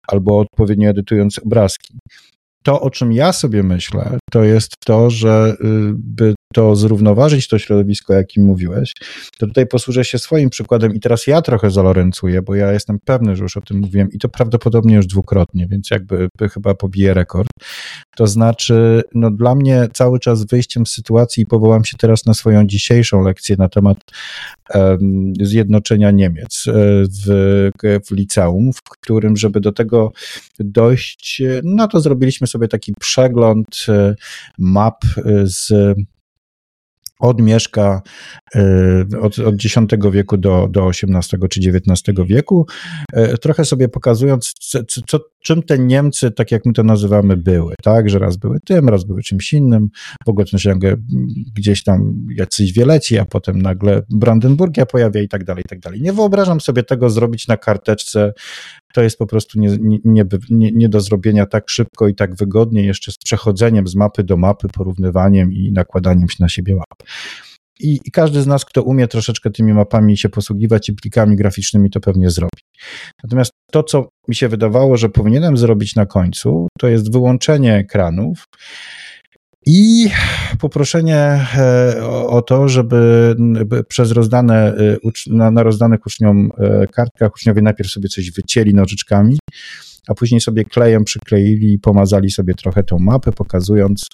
albo 0.08 0.40
odpowiednio 0.40 0.90
edytując 0.90 1.40
obrazki 1.40 1.98
to, 2.64 2.82
o 2.82 2.90
czym 2.90 3.14
ja 3.14 3.34
sobie 3.34 3.64
myślę, 3.64 4.20
to 4.32 4.44
jest 4.44 4.74
to, 4.86 5.10
że 5.10 5.56
y, 5.62 5.94
by 5.94 6.34
to 6.54 6.76
zrównoważyć 6.76 7.48
to 7.48 7.60
środowisko, 7.60 8.14
o 8.14 8.16
jakim 8.16 8.46
mówiłeś, 8.46 8.94
to 9.38 9.48
tutaj 9.48 9.68
posłużę 9.68 10.06
się 10.06 10.20
swoim 10.20 10.50
przykładem 10.50 10.96
i 10.96 11.00
teraz 11.00 11.28
ja 11.28 11.42
trochę 11.42 11.72
zalorencuję, 11.72 12.42
bo 12.42 12.56
ja 12.56 12.72
jestem 12.72 13.00
pewny, 13.06 13.36
że 13.36 13.44
już 13.44 13.58
o 13.58 13.62
tym 13.62 13.78
mówiłem 13.78 14.12
i 14.12 14.20
to 14.20 14.30
prawdopodobnie 14.30 14.96
już 14.96 15.08
dwukrotnie, 15.08 15.68
więc 15.68 15.92
jakby 15.92 16.30
chyba 16.54 16.74
pobiję 16.74 17.14
rekord. 17.14 17.50
To 18.16 18.28
znaczy, 18.28 19.02
no 19.16 19.32
dla 19.32 19.56
mnie 19.56 19.88
cały 19.94 20.20
czas 20.20 20.46
wyjściem 20.46 20.86
z 20.86 20.92
sytuacji 20.92 21.44
i 21.44 21.46
powołam 21.46 21.86
się 21.86 21.98
teraz 21.98 22.26
na 22.26 22.34
swoją 22.34 22.68
dzisiejszą 22.68 23.22
lekcję 23.24 23.56
na 23.60 23.70
temat 23.70 23.98
um, 24.74 25.34
zjednoczenia 25.42 26.12
Niemiec 26.12 26.66
e, 26.68 26.74
w, 27.26 27.70
w 28.06 28.12
liceum, 28.12 28.74
w 28.74 28.82
którym, 28.84 29.38
żeby 29.38 29.60
do 29.60 29.72
tego 29.72 30.12
dojść, 30.60 31.42
no 31.64 31.88
to 31.88 32.00
zrobiliśmy 32.00 32.48
sobie 32.48 32.68
taki 32.68 32.94
przegląd 33.00 33.86
e, 33.90 34.16
map 34.58 35.06
e, 35.18 35.22
z 35.44 35.74
od 37.22 37.42
mieszka 37.42 38.02
e, 38.56 38.62
od, 39.22 39.40
od 39.40 39.56
X 39.66 39.76
wieku 40.12 40.38
do, 40.38 40.68
do 40.72 40.90
XVIII 40.90 41.50
czy 41.50 41.60
XIX 41.60 42.20
wieku, 42.28 42.66
e, 43.14 43.38
trochę 43.38 43.66
sobie 43.66 43.90
pokazując, 43.90 44.54
co, 44.60 44.80
co, 45.08 45.20
czym 45.44 45.64
te 45.64 45.80
Niemcy, 45.80 46.32
tak 46.32 46.52
jak 46.52 46.66
my 46.66 46.74
to 46.74 46.84
nazywamy, 46.84 47.38
były, 47.38 47.76
tak, 47.84 48.10
że 48.10 48.20
raz 48.20 48.38
były 48.38 48.60
tym, 48.60 48.90
raz 48.90 49.04
były 49.04 49.22
czymś 49.24 49.54
innym, 49.54 49.90
w 50.26 50.30
ogóle 50.30 50.46
nagle 50.66 50.96
gdzieś 51.56 51.84
tam 51.84 52.28
jacyś 52.36 52.74
wieleci, 52.74 53.20
a 53.20 53.26
potem 53.26 53.62
nagle 53.62 54.02
Brandenburgia 54.10 54.86
pojawia 54.86 55.22
i 55.22 55.28
tak 55.28 55.44
dalej, 55.44 55.64
i 55.66 55.70
tak 55.70 55.80
dalej. 55.80 56.02
Nie 56.02 56.14
wyobrażam 56.14 56.62
sobie 56.62 56.84
tego 56.84 57.10
zrobić 57.10 57.48
na 57.48 57.58
karteczce 57.58 58.34
to 58.94 59.02
jest 59.02 59.18
po 59.18 59.28
prostu 59.28 59.60
nie, 59.60 59.78
nie, 59.82 60.24
nie, 60.50 60.72
nie, 60.72 60.90
do 60.90 61.02
zrobienia 61.02 61.46
tak 61.46 61.70
szybko 61.70 62.08
i 62.08 62.16
tak 62.16 62.36
wygodnie, 62.36 62.86
jeszcze 62.86 63.12
z 63.12 63.18
przechodzeniem 63.18 63.88
z 63.88 63.96
mapy 63.96 64.24
do 64.24 64.38
mapy, 64.38 64.68
porównywaniem 64.68 65.54
i 65.54 65.72
nakładaniem 65.72 66.30
się 66.30 66.38
na 66.40 66.50
siebie 66.50 66.76
map. 66.76 67.10
I, 67.80 68.00
I, 68.06 68.12
każdy 68.12 68.42
z 68.42 68.48
nas, 68.48 68.66
kto 68.66 68.84
umie 68.84 69.08
troszeczkę 69.08 69.52
tymi 69.52 69.74
mapami 69.74 70.18
się 70.18 70.30
posługiwać 70.30 70.90
i 70.90 70.94
plikami 70.94 71.36
graficznymi, 71.36 71.90
to 71.90 72.00
pewnie 72.00 72.30
zrobi. 72.30 72.62
Natomiast 73.24 73.52
to, 73.72 73.84
co 73.84 74.10
mi 74.28 74.36
się 74.36 74.48
wydawało, 74.48 74.98
że 74.98 75.10
powinienem 75.10 75.58
zrobić 75.58 75.96
na 75.96 76.06
końcu, 76.06 76.68
to 76.80 76.88
jest 76.88 77.12
wyłączenie 77.12 77.76
ekranów 77.76 78.46
i 79.66 80.10
poproszenie 80.60 81.18
e, 81.58 82.06
o 82.08 82.42
to, 82.42 82.70
żeby 82.70 83.36
przez 83.88 84.12
rozdane, 84.12 84.76
e, 85.30 85.52
na, 85.52 85.64
rozdanych 85.64 86.06
uczniom 86.06 86.50
e, 86.58 86.88
kartkach 86.88 87.34
uczniowie 87.34 87.62
najpierw 87.62 87.90
sobie 87.90 88.10
coś 88.10 88.32
wycięli 88.32 88.74
nożyczkami, 88.74 89.40
a 90.08 90.14
później 90.14 90.42
sobie 90.42 90.64
klejem 90.64 91.04
przykleili 91.04 91.74
i 91.74 91.80
pomazali 91.80 92.32
sobie 92.32 92.54
trochę 92.54 92.84
tą 92.84 93.00
mapę, 93.00 93.32
pokazując, 93.32 94.08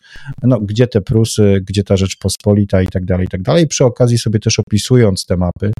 no, 0.44 0.60
gdzie 0.60 0.88
te 0.88 1.02
Prusy, 1.02 1.62
gdzie 1.68 1.84
ta 1.84 1.98
Rzeczpospolita 1.98 2.82
i 2.82 2.88
tak 2.88 3.06
dalej, 3.06 3.26
i 3.26 3.30
tak 3.30 3.42
dalej. 3.42 3.68
Przy 3.68 3.86
okazji 3.86 4.18
sobie 4.18 4.40
też 4.40 4.60
opisując 4.60 5.26
te 5.26 5.38
mapy, 5.38 5.72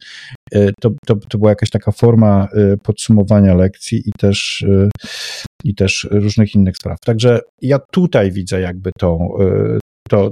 to, 0.82 0.92
to, 1.06 1.16
to 1.16 1.38
była 1.38 1.50
jakaś 1.50 1.70
taka 1.70 1.92
forma 1.92 2.48
podsumowania 2.84 3.56
lekcji 3.56 4.04
i 4.06 4.12
też, 4.20 4.66
i 5.64 5.76
też 5.76 6.08
różnych 6.12 6.56
innych 6.56 6.78
spraw. 6.78 6.98
Także 7.06 7.40
ja 7.62 7.80
tutaj 7.92 8.32
widzę 8.32 8.62
jakby 8.62 8.92
tą, 9.00 9.30
to, 10.10 10.32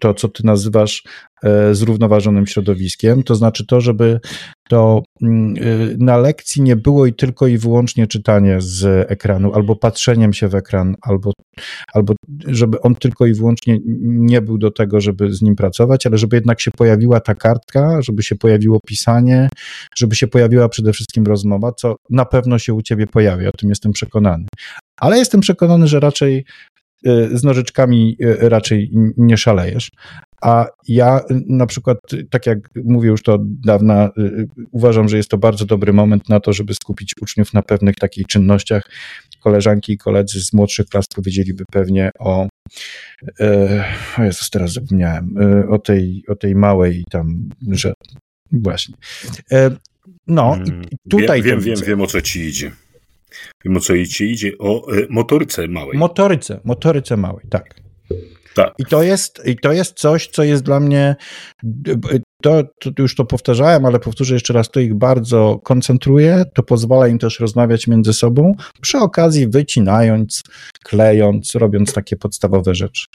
to, 0.00 0.14
co 0.14 0.28
ty 0.28 0.46
nazywasz 0.46 1.02
e, 1.42 1.74
zrównoważonym 1.74 2.46
środowiskiem, 2.46 3.22
to 3.22 3.34
znaczy 3.34 3.66
to, 3.66 3.80
żeby 3.80 4.20
to 4.68 5.02
mm, 5.22 5.54
e, 5.56 5.60
na 5.98 6.16
lekcji 6.16 6.62
nie 6.62 6.76
było 6.76 7.06
i 7.06 7.14
tylko 7.14 7.46
i 7.46 7.58
wyłącznie 7.58 8.06
czytanie 8.06 8.56
z 8.60 9.10
ekranu, 9.10 9.54
albo 9.54 9.76
patrzeniem 9.76 10.32
się 10.32 10.48
w 10.48 10.54
ekran, 10.54 10.96
albo, 11.02 11.32
albo 11.94 12.14
żeby 12.46 12.80
on 12.80 12.94
tylko 12.94 13.26
i 13.26 13.34
wyłącznie 13.34 13.78
nie 14.04 14.42
był 14.42 14.58
do 14.58 14.70
tego, 14.70 15.00
żeby 15.00 15.34
z 15.34 15.42
nim 15.42 15.56
pracować, 15.56 16.06
ale 16.06 16.18
żeby 16.18 16.36
jednak 16.36 16.60
się 16.60 16.70
pojawiła 16.70 17.20
ta 17.20 17.34
kartka, 17.34 18.02
żeby 18.02 18.22
się 18.22 18.36
pojawiło 18.36 18.80
pisanie, 18.86 19.48
żeby 19.96 20.16
się 20.16 20.26
pojawiła 20.26 20.68
przede 20.68 20.92
wszystkim 20.92 21.26
rozmowa, 21.26 21.72
co 21.72 21.96
na 22.10 22.24
pewno 22.24 22.58
się 22.58 22.74
u 22.74 22.82
ciebie 22.82 23.06
pojawi, 23.06 23.46
o 23.46 23.52
tym 23.52 23.68
jestem 23.68 23.92
przekonany. 23.92 24.46
Ale 25.00 25.18
jestem 25.18 25.40
przekonany, 25.40 25.86
że 25.86 26.00
raczej 26.00 26.44
z 27.32 27.44
nożyczkami 27.44 28.16
y, 28.22 28.48
raczej 28.48 28.90
nie 29.16 29.36
szalejesz. 29.36 29.90
A 30.42 30.66
ja 30.88 31.20
na 31.46 31.66
przykład, 31.66 31.98
tak 32.30 32.46
jak 32.46 32.58
mówię 32.84 33.08
już 33.08 33.22
to 33.22 33.34
od 33.34 33.60
dawna, 33.60 34.10
uważam, 34.70 35.08
że 35.08 35.16
jest 35.16 35.28
to 35.28 35.38
bardzo 35.38 35.66
dobry 35.66 35.92
moment 35.92 36.28
na 36.28 36.40
to, 36.40 36.52
żeby 36.52 36.74
skupić 36.74 37.14
uczniów 37.22 37.54
na 37.54 37.62
pewnych 37.62 37.96
takich 37.96 38.26
czynnościach. 38.26 38.90
Koleżanki 39.40 39.92
i 39.92 39.98
koledzy 39.98 40.44
z 40.44 40.52
młodszych 40.52 40.86
klas 40.86 41.06
powiedzieliby 41.14 41.64
pewnie 41.72 42.10
o, 42.18 42.48
o 44.18 44.22
Jezus, 44.22 44.50
teraz 44.50 44.72
zapomniałem, 44.72 45.34
o 45.70 45.78
tej, 45.78 46.24
o 46.28 46.34
tej 46.34 46.54
małej 46.54 47.04
tam, 47.10 47.48
że 47.70 47.92
właśnie. 48.52 48.94
No, 50.26 50.56
i 50.66 50.70
mm, 50.70 50.84
tutaj. 51.10 51.42
Wiem, 51.42 51.60
wiem, 51.60 51.76
wiem, 51.76 51.86
wiem, 51.86 52.00
o 52.00 52.06
co 52.06 52.20
ci 52.20 52.40
idzie. 52.40 52.72
Wiem 53.64 53.76
o 53.76 53.80
co 53.80 53.92
ci 54.06 54.24
idzie, 54.24 54.52
o 54.58 54.92
e, 54.92 55.06
motoryce 55.10 55.68
małej. 55.68 55.98
Motoryce, 55.98 56.60
motoryce 56.64 57.16
małej, 57.16 57.46
tak. 57.50 57.74
Tak. 58.54 58.74
I 58.78 58.84
to, 58.84 59.02
jest, 59.02 59.42
I 59.44 59.56
to 59.56 59.72
jest 59.72 59.98
coś, 59.98 60.26
co 60.26 60.44
jest 60.44 60.62
dla 60.62 60.80
mnie, 60.80 61.16
to, 62.42 62.62
to, 62.80 62.90
już 62.98 63.14
to 63.14 63.24
powtarzałem, 63.24 63.84
ale 63.84 63.98
powtórzę 63.98 64.34
jeszcze 64.34 64.52
raz, 64.52 64.70
to 64.70 64.80
ich 64.80 64.94
bardzo 64.94 65.60
koncentruje, 65.64 66.44
to 66.54 66.62
pozwala 66.62 67.08
im 67.08 67.18
też 67.18 67.40
rozmawiać 67.40 67.86
między 67.86 68.12
sobą, 68.12 68.54
przy 68.80 68.98
okazji 68.98 69.48
wycinając, 69.48 70.42
klejąc, 70.84 71.54
robiąc 71.54 71.92
takie 71.92 72.16
podstawowe 72.16 72.74
rzeczy. 72.74 73.06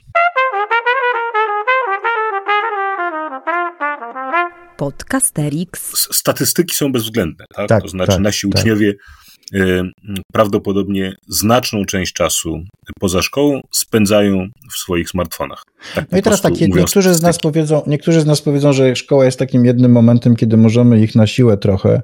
Podcasterix. 4.78 5.92
Statystyki 6.16 6.76
są 6.76 6.92
bezwzględne, 6.92 7.46
tak? 7.56 7.70
tak 7.70 7.82
to 7.82 7.88
znaczy 7.88 8.12
tak, 8.12 8.22
nasi 8.22 8.50
tak. 8.50 8.60
uczniowie 8.60 8.94
prawdopodobnie 10.34 11.16
znaczną 11.28 11.86
część 11.86 12.14
czasu 12.14 12.64
poza 13.00 13.22
szkołą 13.22 13.62
spędzają 13.72 14.48
w 14.74 14.78
swoich 14.78 15.10
smartfonach. 15.10 15.64
Tak 15.96 16.12
no 16.12 16.18
i 16.18 16.22
teraz 16.22 16.42
tak, 16.42 16.54
niektórzy 16.60 17.14
z, 17.14 17.22
nas 17.22 17.38
powiedzą, 17.38 17.82
niektórzy 17.88 18.22
z 18.22 18.26
nas 18.26 18.42
powiedzą, 18.42 18.74
że 18.74 18.96
szkoła 18.96 19.26
jest 19.26 19.40
takim 19.40 19.66
jednym 19.66 19.92
momentem, 19.92 20.36
kiedy 20.36 20.58
możemy 20.58 21.02
ich 21.02 21.16
na 21.16 21.28
siłę 21.28 21.58
trochę 21.58 22.02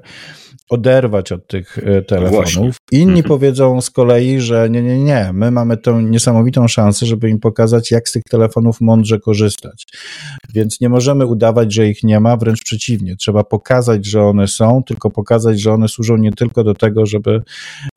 oderwać 0.70 1.32
od 1.32 1.46
tych 1.46 1.78
e, 1.78 2.02
telefonów. 2.02 2.44
Właśnie. 2.44 2.70
Inni 2.92 3.10
mhm. 3.10 3.28
powiedzą 3.28 3.80
z 3.80 3.90
kolei, 3.90 4.40
że 4.40 4.70
nie, 4.70 4.82
nie, 4.82 5.04
nie, 5.04 5.30
my 5.32 5.50
mamy 5.50 5.76
tą 5.76 6.00
niesamowitą 6.00 6.68
szansę, 6.68 7.06
żeby 7.06 7.30
im 7.30 7.40
pokazać, 7.40 7.90
jak 7.90 8.08
z 8.08 8.12
tych 8.12 8.22
telefonów 8.30 8.80
mądrze 8.80 9.18
korzystać. 9.18 9.84
Więc 10.54 10.80
nie 10.80 10.88
możemy 10.88 11.26
udawać, 11.26 11.74
że 11.74 11.88
ich 11.88 12.02
nie 12.02 12.20
ma, 12.20 12.36
wręcz 12.36 12.62
przeciwnie. 12.64 13.16
Trzeba 13.16 13.44
pokazać, 13.44 14.06
że 14.06 14.22
one 14.22 14.48
są, 14.48 14.82
tylko 14.86 15.10
pokazać, 15.10 15.60
że 15.60 15.72
one 15.72 15.88
służą 15.88 16.16
nie 16.16 16.32
tylko 16.32 16.64
do 16.64 16.74
tego, 16.74 17.06
żeby 17.06 17.42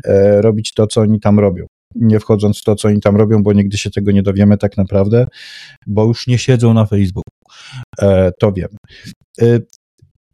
e, 0.05 0.41
robić 0.41 0.73
to, 0.73 0.87
co 0.87 1.01
oni 1.01 1.19
tam 1.19 1.39
robią 1.39 1.65
nie 1.95 2.19
wchodząc 2.19 2.59
w 2.59 2.63
to, 2.63 2.75
co 2.75 2.87
oni 2.87 2.99
tam 2.99 3.15
robią, 3.15 3.43
bo 3.43 3.53
nigdy 3.53 3.77
się 3.77 3.89
tego 3.89 4.11
nie 4.11 4.23
dowiemy 4.23 4.57
tak 4.57 4.77
naprawdę, 4.77 5.27
bo 5.87 6.05
już 6.05 6.27
nie 6.27 6.37
siedzą 6.37 6.73
na 6.73 6.85
Facebooku. 6.85 7.33
E, 8.01 8.31
to 8.39 8.51
wiemy. 8.51 8.77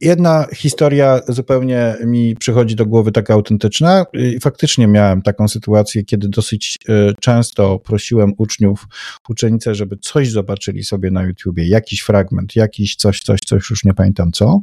Jedna 0.01 0.47
historia 0.53 1.21
zupełnie 1.27 1.95
mi 2.05 2.35
przychodzi 2.35 2.75
do 2.75 2.85
głowy 2.85 3.11
taka 3.11 3.33
autentyczna. 3.33 4.05
Faktycznie 4.41 4.87
miałem 4.87 5.21
taką 5.21 5.47
sytuację, 5.47 6.03
kiedy 6.03 6.29
dosyć 6.29 6.77
e, 6.89 7.13
często 7.19 7.79
prosiłem 7.79 8.33
uczniów, 8.37 8.85
uczennice, 9.29 9.75
żeby 9.75 9.97
coś 10.01 10.29
zobaczyli 10.29 10.83
sobie 10.83 11.11
na 11.11 11.23
YouTubie, 11.23 11.67
jakiś 11.67 12.01
fragment, 12.01 12.55
jakiś 12.55 12.95
coś, 12.95 13.19
coś, 13.19 13.39
coś, 13.39 13.69
już 13.69 13.83
nie 13.83 13.93
pamiętam 13.93 14.31
co. 14.31 14.61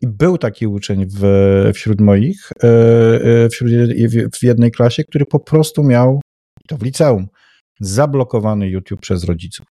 I 0.00 0.06
był 0.06 0.38
taki 0.38 0.66
uczeń 0.66 1.06
w, 1.08 1.22
wśród 1.74 2.00
moich, 2.00 2.52
e, 2.62 3.48
wśród, 3.48 3.70
w 4.38 4.42
jednej 4.42 4.70
klasie, 4.70 5.04
który 5.04 5.26
po 5.26 5.40
prostu 5.40 5.84
miał, 5.84 6.20
to 6.68 6.76
w 6.76 6.82
liceum, 6.82 7.28
zablokowany 7.80 8.68
YouTube 8.68 9.00
przez 9.00 9.24
rodziców. 9.24 9.66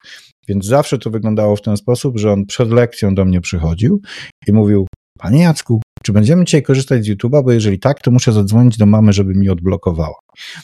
Więc 0.48 0.66
zawsze 0.66 0.98
to 0.98 1.10
wyglądało 1.10 1.56
w 1.56 1.62
ten 1.62 1.76
sposób, 1.76 2.18
że 2.18 2.32
on 2.32 2.46
przed 2.46 2.70
lekcją 2.70 3.14
do 3.14 3.24
mnie 3.24 3.40
przychodził 3.40 4.00
i 4.46 4.52
mówił: 4.52 4.86
Panie 5.18 5.42
Jacku, 5.42 5.80
Czy 6.04 6.12
będziemy 6.12 6.44
dzisiaj 6.44 6.62
korzystać 6.62 7.04
z 7.04 7.08
YouTube'a, 7.08 7.44
bo 7.44 7.52
jeżeli 7.52 7.78
tak, 7.78 8.00
to 8.00 8.10
muszę 8.10 8.32
zadzwonić 8.32 8.76
do 8.76 8.86
mamy, 8.86 9.12
żeby 9.12 9.34
mi 9.34 9.48
odblokowała. 9.48 10.18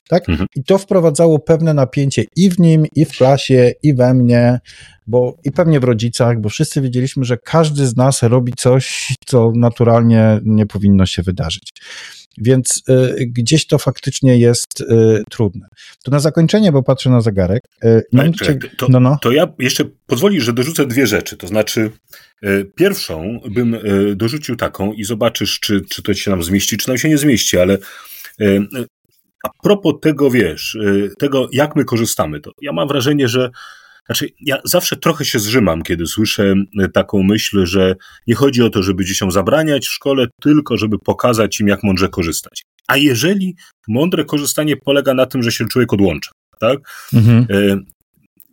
Tak? 0.08 0.28
Mhm. 0.28 0.48
I 0.56 0.64
to 0.64 0.78
wprowadzało 0.78 1.38
pewne 1.38 1.74
napięcie 1.74 2.24
i 2.36 2.50
w 2.50 2.58
nim, 2.58 2.86
i 2.94 3.04
w 3.04 3.10
klasie, 3.10 3.72
i 3.82 3.94
we 3.94 4.14
mnie, 4.14 4.60
bo 5.06 5.36
i 5.44 5.52
pewnie 5.52 5.80
w 5.80 5.84
rodzicach, 5.84 6.40
bo 6.40 6.48
wszyscy 6.48 6.80
wiedzieliśmy, 6.80 7.24
że 7.24 7.36
każdy 7.36 7.86
z 7.86 7.96
nas 7.96 8.22
robi 8.22 8.52
coś, 8.56 9.14
co 9.26 9.52
naturalnie 9.54 10.40
nie 10.44 10.66
powinno 10.66 11.06
się 11.06 11.22
wydarzyć. 11.22 11.72
Więc 12.38 12.82
y, 12.88 13.26
gdzieś 13.26 13.66
to 13.66 13.78
faktycznie 13.78 14.38
jest 14.38 14.80
y, 14.80 15.22
trudne. 15.30 15.66
To 16.04 16.10
na 16.10 16.20
zakończenie, 16.20 16.72
bo 16.72 16.82
patrzę 16.82 17.10
na 17.10 17.20
zegarek. 17.20 17.62
Y, 17.84 18.02
Czekaj, 18.38 18.70
to, 18.76 18.86
no, 18.88 19.00
no. 19.00 19.18
to 19.22 19.32
ja 19.32 19.48
jeszcze 19.58 19.84
pozwolisz, 20.06 20.44
że 20.44 20.52
dorzucę 20.52 20.86
dwie 20.86 21.06
rzeczy. 21.06 21.36
To 21.36 21.46
znaczy, 21.46 21.90
y, 22.44 22.70
pierwszą 22.74 23.40
bym 23.50 23.74
y, 23.74 24.16
dorzucił 24.16 24.56
taką 24.56 24.92
i 24.92 25.04
zobaczysz, 25.30 25.60
czy, 25.60 25.80
czy 25.80 26.02
to 26.02 26.14
się 26.14 26.30
nam 26.30 26.42
zmieści, 26.42 26.76
czy 26.76 26.88
nam 26.88 26.98
się 26.98 27.08
nie 27.08 27.18
zmieści, 27.18 27.58
ale 27.58 27.78
y, 28.40 28.66
a 29.44 29.48
propos 29.62 29.94
tego, 30.02 30.30
wiesz, 30.30 30.78
tego, 31.18 31.48
jak 31.52 31.76
my 31.76 31.84
korzystamy, 31.84 32.40
to 32.40 32.50
ja 32.62 32.72
mam 32.72 32.88
wrażenie, 32.88 33.28
że 33.28 33.50
znaczy, 34.06 34.28
ja 34.40 34.58
zawsze 34.64 34.96
trochę 34.96 35.24
się 35.24 35.38
zrzymam, 35.38 35.82
kiedy 35.82 36.06
słyszę 36.06 36.54
e, 36.80 36.88
taką 36.88 37.22
myśl, 37.22 37.66
że 37.66 37.96
nie 38.26 38.34
chodzi 38.34 38.62
o 38.62 38.70
to, 38.70 38.82
żeby 38.82 39.04
dzieciom 39.04 39.30
zabraniać 39.30 39.86
w 39.86 39.92
szkole, 39.92 40.26
tylko 40.40 40.76
żeby 40.76 40.98
pokazać 40.98 41.60
im, 41.60 41.68
jak 41.68 41.82
mądrze 41.82 42.08
korzystać. 42.08 42.64
A 42.88 42.96
jeżeli 42.96 43.56
mądre 43.88 44.24
korzystanie 44.24 44.76
polega 44.76 45.14
na 45.14 45.26
tym, 45.26 45.42
że 45.42 45.52
się 45.52 45.68
człowiek 45.68 45.92
odłącza, 45.92 46.30
tak? 46.60 46.78
Mhm. 47.14 47.46
E, 47.50 47.76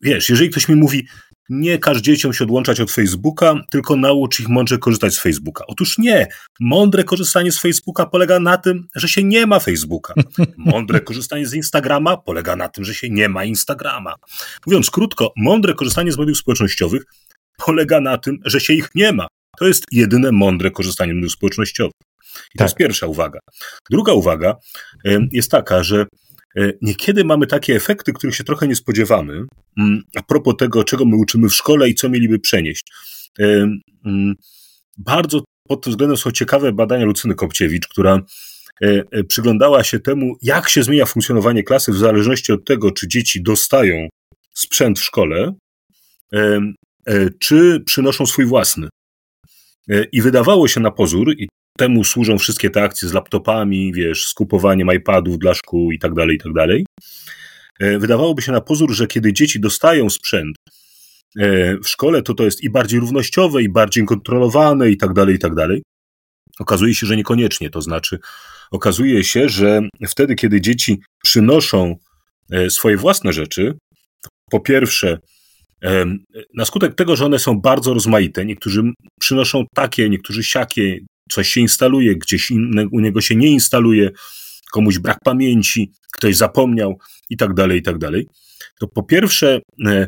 wiesz, 0.04 0.30
jeżeli 0.30 0.50
ktoś 0.50 0.70
mi 0.70 0.76
mówi, 0.76 1.08
nie 1.50 1.78
każ 1.78 1.98
dzieciom 1.98 2.34
się 2.34 2.44
odłączać 2.44 2.80
od 2.80 2.92
Facebooka, 2.92 3.56
tylko 3.70 3.96
naucz 3.96 4.40
ich 4.40 4.50
mądrze 4.50 4.78
korzystać 4.78 5.14
z 5.14 5.20
Facebooka. 5.20 5.64
Otóż 5.68 5.98
nie. 5.98 6.28
Mądre 6.60 7.04
korzystanie 7.04 7.52
z 7.52 7.60
Facebooka 7.60 8.06
polega 8.06 8.40
na 8.40 8.58
tym, 8.58 8.88
że 8.96 9.08
się 9.08 9.24
nie 9.24 9.46
ma 9.46 9.60
Facebooka. 9.60 10.14
Mądre 10.58 11.00
korzystanie 11.00 11.48
z 11.48 11.54
Instagrama 11.54 12.18
polega 12.18 12.56
na 12.56 12.70
tym, 12.70 12.86
że 12.86 12.94
się 12.94 13.10
nie 13.10 13.30
ma 13.30 13.46
Instagrama. 13.46 14.16
Mówiąc 14.66 14.92
krótko, 14.92 15.34
mądre 15.38 15.74
korzystanie 15.74 16.12
z 16.12 16.18
mediów 16.18 16.38
społecznościowych 16.38 17.04
polega 17.66 18.02
na 18.02 18.18
tym, 18.18 18.40
że 18.46 18.60
się 18.60 18.74
ich 18.74 18.90
nie 18.96 19.14
ma. 19.14 19.28
To 19.58 19.68
jest 19.68 19.84
jedyne 19.92 20.32
mądre 20.32 20.72
korzystanie 20.72 21.12
z 21.12 21.16
mediów 21.16 21.32
społecznościowych. 21.32 21.94
I 22.36 22.38
tak. 22.38 22.58
to 22.58 22.64
jest 22.64 22.76
pierwsza 22.76 23.08
uwaga. 23.08 23.40
Druga 23.92 24.14
uwaga 24.14 24.56
jest 25.32 25.52
taka, 25.52 25.84
że 25.84 26.06
niekiedy 26.82 27.26
mamy 27.26 27.48
takie 27.48 27.76
efekty, 27.76 28.14
których 28.14 28.36
się 28.36 28.44
trochę 28.44 28.68
nie 28.68 28.76
spodziewamy, 28.76 29.46
mm, 29.80 30.04
a 30.16 30.24
propos 30.24 30.56
tego, 30.60 30.84
czego 30.84 31.06
my 31.06 31.16
uczymy 31.16 31.50
w 31.50 31.56
szkole 31.56 31.90
i 31.90 31.96
co 31.96 32.10
mieliby 32.10 32.40
przenieść. 32.40 32.92
E, 33.40 33.44
mm, 34.06 34.36
bardzo 34.98 35.44
pod 35.68 35.84
tym 35.84 35.92
względem 35.92 36.18
są 36.18 36.32
ciekawe 36.32 36.72
badania 36.72 37.06
Lucyny 37.06 37.36
Kopciewicz, 37.36 37.88
która 37.88 38.22
e, 38.82 39.24
przyglądała 39.24 39.84
się 39.84 40.00
temu, 40.00 40.36
jak 40.42 40.70
się 40.70 40.84
zmienia 40.84 41.06
funkcjonowanie 41.06 41.64
klasy 41.64 41.92
w 41.92 41.98
zależności 41.98 42.52
od 42.52 42.66
tego, 42.66 42.92
czy 42.92 43.08
dzieci 43.08 43.44
dostają 43.44 44.08
sprzęt 44.54 45.00
w 45.00 45.04
szkole, 45.04 45.54
czy 47.40 47.84
przynoszą 47.86 48.26
swój 48.26 48.46
własny. 48.46 48.90
I 50.12 50.22
wydawało 50.22 50.68
się 50.68 50.80
na 50.80 50.92
pozór, 50.92 51.34
i 51.38 51.48
temu 51.78 52.04
służą 52.04 52.38
wszystkie 52.38 52.70
te 52.70 52.84
akcje 52.84 53.08
z 53.08 53.14
laptopami, 53.14 53.94
wiesz, 53.94 54.26
z 54.26 54.34
kupowaniem 54.34 54.90
iPadów 54.96 55.40
dla 55.40 55.54
szkół 55.54 55.92
i 55.92 56.00
tak 56.00 56.14
dalej, 56.14 56.36
i 56.36 56.40
tak 56.40 56.54
dalej. 56.54 56.86
E, 57.80 58.00
wydawałoby 58.00 58.42
się 58.42 58.52
na 58.52 58.62
pozór, 58.62 58.94
że 58.94 59.08
kiedy 59.08 59.34
dzieci 59.34 59.60
dostają 59.60 60.10
sprzęt 60.10 60.56
e, 61.40 61.78
w 61.78 61.90
szkole, 61.90 62.22
to 62.22 62.34
to 62.34 62.44
jest 62.44 62.64
i 62.64 62.70
bardziej 62.70 63.00
równościowe, 63.00 63.64
i 63.64 63.70
bardziej 63.70 64.06
kontrolowane, 64.06 64.90
i 64.90 64.98
tak 64.98 65.14
dalej, 65.14 65.36
i 65.36 65.40
tak 65.40 65.56
dalej. 65.56 65.84
Okazuje 66.60 66.94
się, 66.94 67.08
że 67.08 67.18
niekoniecznie. 67.18 67.70
To 67.70 67.82
znaczy, 67.82 68.20
okazuje 68.72 69.24
się, 69.24 69.50
że 69.50 69.82
wtedy, 70.08 70.36
kiedy 70.36 70.62
dzieci 70.62 71.02
przynoszą 71.24 71.96
e, 72.52 72.70
swoje 72.70 72.98
własne 72.98 73.34
rzeczy, 73.34 73.74
po 74.52 74.60
pierwsze, 74.60 75.18
na 76.54 76.66
skutek 76.66 76.96
tego, 76.96 77.16
że 77.16 77.26
one 77.26 77.40
są 77.40 77.62
bardzo 77.62 77.94
rozmaite, 77.94 78.46
niektórzy 78.46 78.84
przynoszą 79.20 79.66
takie, 79.76 80.10
niektórzy 80.10 80.44
siakie, 80.44 81.00
coś 81.30 81.50
się 81.50 81.62
instaluje, 81.62 82.16
gdzieś 82.16 82.52
inne, 82.52 82.86
u 82.92 83.00
niego 83.00 83.22
się 83.22 83.36
nie 83.36 83.48
instaluje, 83.48 84.12
komuś 84.72 85.00
brak 85.00 85.18
pamięci, 85.24 85.92
ktoś 86.12 86.36
zapomniał 86.36 86.98
i 87.30 87.38
tak 87.38 87.54
dalej, 87.54 87.80
i 87.80 87.82
tak 87.82 87.98
dalej, 87.98 88.28
to 88.80 88.88
po 88.88 89.04
pierwsze 89.04 89.60
e, 89.86 90.08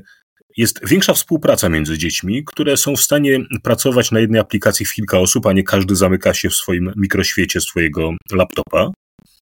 jest 0.58 0.88
większa 0.88 1.14
współpraca 1.14 1.70
między 1.70 1.98
dziećmi, 1.98 2.44
które 2.46 2.78
są 2.78 2.96
w 2.96 3.02
stanie 3.02 3.40
pracować 3.64 4.12
na 4.12 4.20
jednej 4.20 4.42
aplikacji 4.42 4.86
w 4.86 4.94
kilka 4.94 5.20
osób, 5.20 5.46
a 5.46 5.54
nie 5.54 5.64
każdy 5.64 5.96
zamyka 5.96 6.34
się 6.34 6.50
w 6.50 6.56
swoim 6.56 6.92
mikroświecie 6.96 7.62
swojego 7.62 8.12
laptopa. 8.32 8.92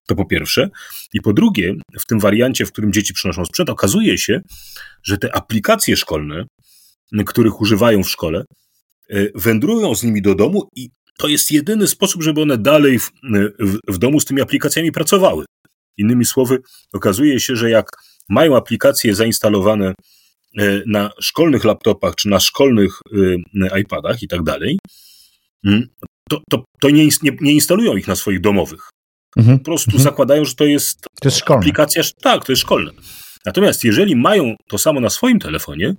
To 0.06 0.14
po 0.14 0.24
pierwsze. 0.24 0.68
I 1.14 1.20
po 1.20 1.32
drugie, 1.32 1.74
w 2.00 2.06
tym 2.06 2.20
wariancie, 2.20 2.66
w 2.66 2.72
którym 2.72 2.92
dzieci 2.92 3.14
przynoszą 3.14 3.44
sprzęt, 3.44 3.70
okazuje 3.70 4.18
się, 4.18 4.40
że 5.02 5.18
te 5.18 5.36
aplikacje 5.36 5.96
szkolne, 5.96 6.44
których 7.26 7.60
używają 7.60 8.02
w 8.02 8.10
szkole, 8.10 8.44
e, 9.10 9.26
wędrują 9.34 9.94
z 9.94 10.02
nimi 10.02 10.22
do 10.22 10.34
domu 10.34 10.68
i 10.76 10.88
to 11.18 11.28
jest 11.28 11.50
jedyny 11.50 11.86
sposób, 11.86 12.22
żeby 12.22 12.42
one 12.42 12.58
dalej 12.58 12.98
w, 12.98 13.10
w, 13.58 13.78
w 13.88 13.98
domu 13.98 14.20
z 14.20 14.24
tymi 14.24 14.40
aplikacjami 14.40 14.92
pracowały. 14.92 15.44
Innymi 15.96 16.24
słowy, 16.24 16.58
okazuje 16.92 17.40
się, 17.40 17.56
że 17.56 17.70
jak 17.70 17.90
mają 18.28 18.56
aplikacje 18.56 19.14
zainstalowane 19.14 19.94
e, 20.58 20.82
na 20.86 21.10
szkolnych 21.20 21.64
laptopach 21.64 22.14
czy 22.14 22.28
na 22.28 22.40
szkolnych 22.40 23.00
e, 23.72 23.80
iPadach 23.80 24.22
i 24.22 24.28
tak 24.28 24.42
dalej, 24.42 24.78
mm, 25.64 25.88
to, 26.28 26.40
to, 26.50 26.64
to 26.80 26.90
nie, 26.90 27.04
nie, 27.04 27.36
nie 27.40 27.52
instalują 27.52 27.96
ich 27.96 28.08
na 28.08 28.16
swoich 28.16 28.40
domowych. 28.40 28.80
Mhm. 29.36 29.58
Po 29.58 29.64
prostu 29.64 29.90
mhm. 29.90 30.02
zakładają, 30.02 30.44
że 30.44 30.54
to 30.54 30.64
jest, 30.64 31.00
to 31.20 31.28
jest 31.28 31.50
aplikacja. 31.50 32.02
Tak, 32.22 32.44
to 32.44 32.52
jest 32.52 32.62
szkolne. 32.62 32.92
Natomiast 33.46 33.84
jeżeli 33.84 34.16
mają 34.16 34.54
to 34.68 34.78
samo 34.78 35.00
na 35.00 35.10
swoim 35.10 35.38
telefonie, 35.38 35.94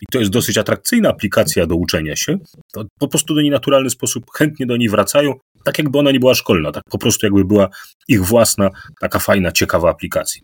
i 0.00 0.06
to 0.12 0.18
jest 0.18 0.30
dosyć 0.30 0.58
atrakcyjna 0.58 1.08
aplikacja 1.08 1.66
do 1.66 1.76
uczenia 1.76 2.16
się, 2.16 2.38
to 2.72 2.84
po 2.98 3.08
prostu 3.08 3.34
do 3.34 3.42
niej 3.42 3.50
naturalny 3.50 3.90
sposób 3.90 4.24
chętnie 4.34 4.66
do 4.66 4.76
niej 4.76 4.88
wracają, 4.88 5.34
tak 5.64 5.78
jakby 5.78 5.98
ona 5.98 6.10
nie 6.10 6.20
była 6.20 6.34
szkolna, 6.34 6.72
tak 6.72 6.82
po 6.90 6.98
prostu 6.98 7.26
jakby 7.26 7.44
była 7.44 7.68
ich 8.08 8.24
własna, 8.24 8.70
taka 9.00 9.18
fajna, 9.18 9.52
ciekawa 9.52 9.90
aplikacja. 9.90 10.42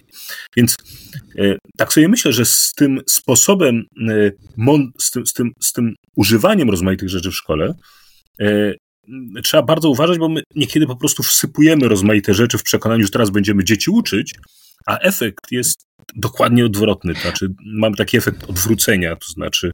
Więc 0.56 0.76
e, 1.38 1.56
tak 1.76 1.92
sobie 1.92 2.08
myślę, 2.08 2.32
że 2.32 2.44
z 2.44 2.72
tym 2.76 3.00
sposobem, 3.06 3.84
e, 4.08 4.30
z 4.98 5.10
tym, 5.10 5.26
z 5.26 5.32
tym, 5.32 5.50
z 5.60 5.72
tym 5.72 5.94
używaniem 6.16 6.70
rozmaitych 6.70 7.08
rzeczy 7.08 7.30
w 7.30 7.34
szkole, 7.34 7.74
e, 8.40 8.74
trzeba 9.44 9.62
bardzo 9.62 9.90
uważać, 9.90 10.18
bo 10.18 10.28
my 10.28 10.42
niekiedy 10.54 10.86
po 10.86 10.96
prostu 10.96 11.22
wsypujemy 11.22 11.88
rozmaite 11.88 12.34
rzeczy 12.34 12.58
w 12.58 12.62
przekonaniu, 12.62 13.04
że 13.04 13.10
teraz 13.10 13.30
będziemy 13.30 13.64
dzieci 13.64 13.90
uczyć, 13.90 14.34
a 14.86 14.98
efekt 14.98 15.52
jest 15.52 15.86
dokładnie 16.16 16.66
odwrotny. 16.66 17.14
Znaczy, 17.14 17.48
mamy 17.64 17.96
taki 17.96 18.16
efekt 18.16 18.44
odwrócenia, 18.44 19.16
to 19.16 19.32
znaczy 19.32 19.70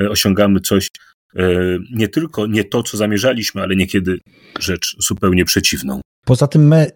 e, 0.00 0.10
osiągamy 0.10 0.60
coś 0.60 0.90
e, 1.36 1.48
nie 1.92 2.08
tylko 2.08 2.46
nie 2.46 2.64
to, 2.64 2.82
co 2.82 2.96
zamierzaliśmy, 2.96 3.62
ale 3.62 3.76
niekiedy 3.76 4.18
rzecz 4.58 4.96
zupełnie 4.98 5.44
przeciwną. 5.44 6.00
Poza 6.24 6.46
tym 6.46 6.68
my 6.68 6.90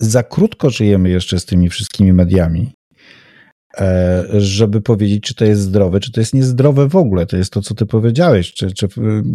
za 0.00 0.22
krótko 0.22 0.70
żyjemy 0.70 1.10
jeszcze 1.10 1.40
z 1.40 1.44
tymi 1.44 1.70
wszystkimi 1.70 2.12
mediami, 2.12 2.72
żeby 4.38 4.80
powiedzieć, 4.80 5.22
czy 5.22 5.34
to 5.34 5.44
jest 5.44 5.60
zdrowe, 5.60 6.00
czy 6.00 6.12
to 6.12 6.20
jest 6.20 6.34
niezdrowe 6.34 6.88
w 6.88 6.96
ogóle. 6.96 7.26
To 7.26 7.36
jest 7.36 7.52
to, 7.52 7.62
co 7.62 7.74
ty 7.74 7.86
powiedziałeś, 7.86 8.52
czy, 8.52 8.72
czy 8.72 8.88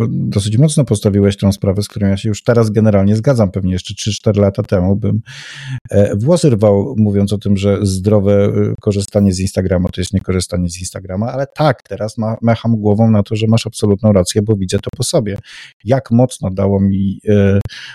dosyć 0.09 0.57
mocno 0.57 0.85
postawiłeś 0.85 1.37
tą 1.37 1.51
sprawę, 1.51 1.81
z 1.81 1.87
którą 1.87 2.07
ja 2.07 2.17
się 2.17 2.29
już 2.29 2.43
teraz 2.43 2.69
generalnie 2.69 3.15
zgadzam. 3.15 3.51
Pewnie 3.51 3.73
jeszcze 3.73 3.93
3-4 4.11 4.39
lata 4.39 4.63
temu 4.63 4.95
bym 4.95 5.21
e, 5.91 6.15
włosy 6.15 6.49
rwał, 6.49 6.95
mówiąc 6.97 7.33
o 7.33 7.37
tym, 7.37 7.57
że 7.57 7.77
zdrowe 7.81 8.45
e, 8.45 8.73
korzystanie 8.81 9.33
z 9.33 9.39
Instagrama 9.39 9.89
to 9.89 10.01
jest 10.01 10.13
niekorzystanie 10.13 10.69
z 10.69 10.79
Instagrama, 10.79 11.31
ale 11.31 11.47
tak, 11.55 11.83
teraz 11.83 12.17
ma, 12.17 12.37
mecham 12.41 12.75
głową 12.75 13.11
na 13.11 13.23
to, 13.23 13.35
że 13.35 13.47
masz 13.47 13.67
absolutną 13.67 14.13
rację, 14.13 14.41
bo 14.41 14.55
widzę 14.55 14.79
to 14.79 14.89
po 14.97 15.03
sobie. 15.03 15.37
Jak 15.83 16.11
mocno 16.11 16.49
dało 16.51 16.79
mi 16.79 17.19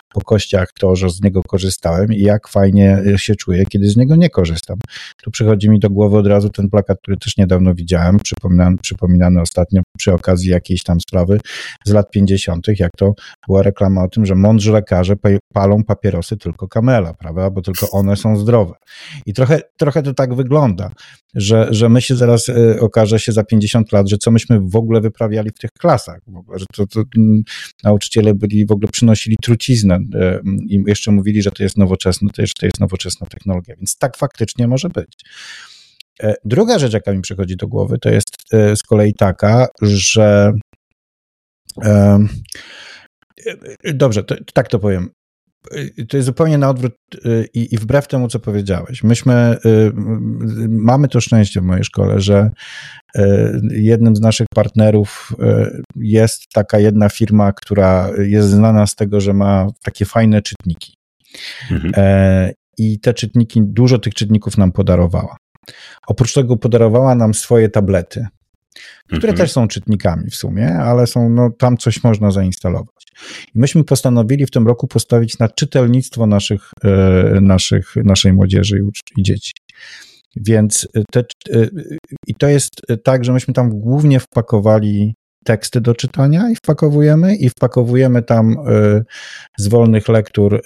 po 0.09 0.21
kościach 0.21 0.73
to, 0.81 0.97
że 0.97 1.11
z 1.11 1.23
niego 1.23 1.43
korzystałem 1.43 2.13
i 2.13 2.21
jak 2.21 2.49
fajnie 2.49 3.03
się 3.17 3.35
czuję, 3.35 3.67
kiedy 3.67 3.89
z 3.89 3.97
niego 3.97 4.17
nie 4.17 4.31
korzystam. 4.31 4.79
Tu 5.23 5.31
przychodzi 5.31 5.71
mi 5.71 5.79
do 5.79 5.91
głowy 5.91 6.17
od 6.19 6.27
razu 6.27 6.38
ten 6.51 6.68
plakat, 6.70 6.98
który 7.03 7.16
też 7.16 7.37
niedawno 7.37 7.74
widziałem, 7.74 8.18
przypominany, 8.18 8.77
przypominany 8.83 9.40
ostatnio 9.40 9.83
przy 9.98 10.12
okazji 10.12 10.51
jakiejś 10.51 10.83
tam 10.83 11.01
sprawy 11.01 11.40
z 11.87 11.92
lat 11.92 12.11
50., 12.11 12.66
jak 12.79 12.90
to 12.96 13.14
była 13.48 13.62
reklama 13.62 14.05
o 14.05 14.09
tym, 14.09 14.27
że 14.27 14.35
mądrzy 14.35 14.72
lekarze 14.72 15.14
palą 15.55 15.85
papierosy 15.85 16.37
tylko 16.37 16.68
kamela, 16.68 17.14
prawda, 17.14 17.51
bo 17.51 17.62
tylko 17.62 17.90
one 17.90 18.16
są 18.16 18.37
zdrowe. 18.37 18.74
I 19.27 19.33
trochę, 19.33 19.61
trochę 19.77 20.03
to 20.03 20.14
tak 20.14 20.35
wygląda, 20.35 20.90
że, 21.35 21.68
że 21.70 21.88
my 21.88 22.03
się 22.03 22.16
zaraz 22.16 22.48
y, 22.48 22.81
okaże 22.81 23.18
się 23.18 23.33
za 23.33 23.44
50 23.44 23.92
lat, 23.92 24.09
że 24.09 24.18
co 24.18 24.31
myśmy 24.31 24.61
w 24.61 24.77
ogóle 24.77 25.01
wyprawiali 25.01 25.51
w 25.51 25.59
tych 25.59 25.70
klasach, 25.70 26.20
w 26.27 26.37
ogóle, 26.37 26.59
że 26.59 26.66
to, 26.74 26.87
to 26.87 27.03
mm, 27.16 27.42
nauczyciele 27.85 28.35
byli 28.35 28.66
w 28.66 28.72
ogóle 28.72 28.88
przynosili 28.88 29.37
truciznę 29.42 29.96
y, 29.96 30.40
i 30.68 30.83
jeszcze 30.87 31.11
mówili, 31.11 31.42
że 31.42 31.51
to 31.51 31.62
jest 31.62 31.77
nowoczesne, 31.77 32.29
to, 32.31 32.42
jest, 32.42 32.55
to 32.55 32.66
jest 32.66 32.81
nowoczesna 32.81 33.27
technologia, 33.27 33.74
więc 33.77 33.98
tak 33.98 34.16
faktycznie 34.16 34.68
może 34.68 34.88
być. 34.88 35.12
E, 36.23 36.35
druga 36.45 36.79
rzecz, 36.79 36.93
jaka 36.93 37.13
mi 37.13 37.21
przychodzi 37.21 37.57
do 37.57 37.69
głowy, 37.69 37.99
to 37.99 38.11
jest 38.11 38.29
e, 38.53 38.77
z 38.77 38.83
kolei 38.83 39.15
taka, 39.15 39.69
że 39.83 40.53
Dobrze, 43.95 44.25
to, 44.25 44.35
tak 44.55 44.69
to 44.69 44.79
powiem. 44.79 45.11
To 46.09 46.17
jest 46.17 46.27
zupełnie 46.27 46.59
na 46.59 46.71
odwrót 46.71 46.95
i, 47.55 47.75
i 47.75 47.79
wbrew 47.79 48.09
temu, 48.09 48.29
co 48.29 48.39
powiedziałeś. 48.39 49.03
Myśmy, 49.03 49.57
mamy 50.69 51.09
to 51.09 51.21
szczęście 51.21 51.61
w 51.61 51.65
mojej 51.65 51.85
szkole, 51.85 52.21
że 52.21 52.51
jednym 53.71 54.17
z 54.17 54.21
naszych 54.21 54.47
partnerów 54.55 55.33
jest 55.97 56.43
taka 56.55 56.79
jedna 56.79 57.09
firma, 57.09 57.53
która 57.53 58.11
jest 58.19 58.49
znana 58.49 58.87
z 58.87 58.95
tego, 58.95 59.21
że 59.21 59.33
ma 59.33 59.67
takie 59.83 60.05
fajne 60.05 60.43
czytniki. 60.43 60.95
Mhm. 61.71 61.93
I 62.79 63.01
te 63.01 63.15
czytniki, 63.15 63.61
dużo 63.65 63.99
tych 63.99 64.15
czytników 64.15 64.59
nam 64.59 64.73
podarowała. 64.73 65.37
Oprócz 66.07 66.35
tego 66.35 66.57
podarowała 66.57 67.14
nam 67.14 67.35
swoje 67.35 67.68
tablety, 67.68 68.27
które 69.07 69.31
mhm. 69.31 69.37
też 69.37 69.53
są 69.53 69.68
czytnikami 69.68 70.31
w 70.31 70.35
sumie, 70.35 70.75
ale 70.75 71.07
są, 71.07 71.31
no, 71.31 71.51
tam 71.51 71.77
coś 71.77 72.05
można 72.05 72.31
zainstalować. 72.31 73.05
I 73.55 73.59
myśmy 73.59 73.85
postanowili 73.85 74.47
w 74.47 74.51
tym 74.51 74.66
roku 74.66 74.88
postawić 74.88 75.38
na 75.38 75.49
czytelnictwo 75.49 76.27
naszych, 76.27 76.71
e, 76.85 77.40
naszych, 77.40 77.97
naszej 77.97 78.33
młodzieży 78.33 78.79
i, 78.79 79.21
i 79.21 79.23
dzieci. 79.23 79.53
Więc 80.37 80.88
te, 81.12 81.21
e, 81.21 81.68
i 82.27 82.35
to 82.35 82.49
jest 82.49 82.71
tak, 83.05 83.25
że 83.25 83.33
myśmy 83.33 83.55
tam 83.55 83.71
głównie 83.71 84.21
wpakowali 84.21 85.14
teksty 85.49 85.81
do 85.81 85.95
czytania 85.95 86.51
i 86.51 86.57
wpakowujemy 86.57 87.37
i 87.37 87.49
wpakowujemy 87.49 88.23
tam 88.23 88.53
e, 88.53 89.03
z 89.59 89.69
wolnych 89.69 90.09
lektur 90.09 90.63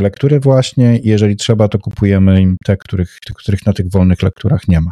lektury 0.00 0.40
właśnie. 0.40 1.00
Jeżeli 1.02 1.36
trzeba, 1.36 1.68
to 1.68 1.78
kupujemy 1.78 2.40
im 2.40 2.56
te, 2.64 2.76
których, 2.76 3.18
których 3.34 3.66
na 3.66 3.72
tych 3.72 3.90
wolnych 3.90 4.22
lekturach 4.22 4.68
nie 4.68 4.80
ma. 4.80 4.90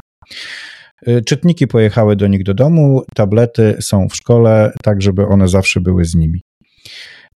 Y, 1.08 1.22
czytniki 1.22 1.66
pojechały 1.66 2.16
do 2.16 2.26
nich 2.26 2.42
do 2.44 2.54
domu, 2.54 3.02
tablety 3.14 3.76
są 3.80 4.08
w 4.08 4.16
szkole, 4.16 4.72
tak 4.82 5.02
żeby 5.02 5.26
one 5.26 5.48
zawsze 5.48 5.80
były 5.80 6.04
z 6.04 6.14
nimi. 6.14 6.40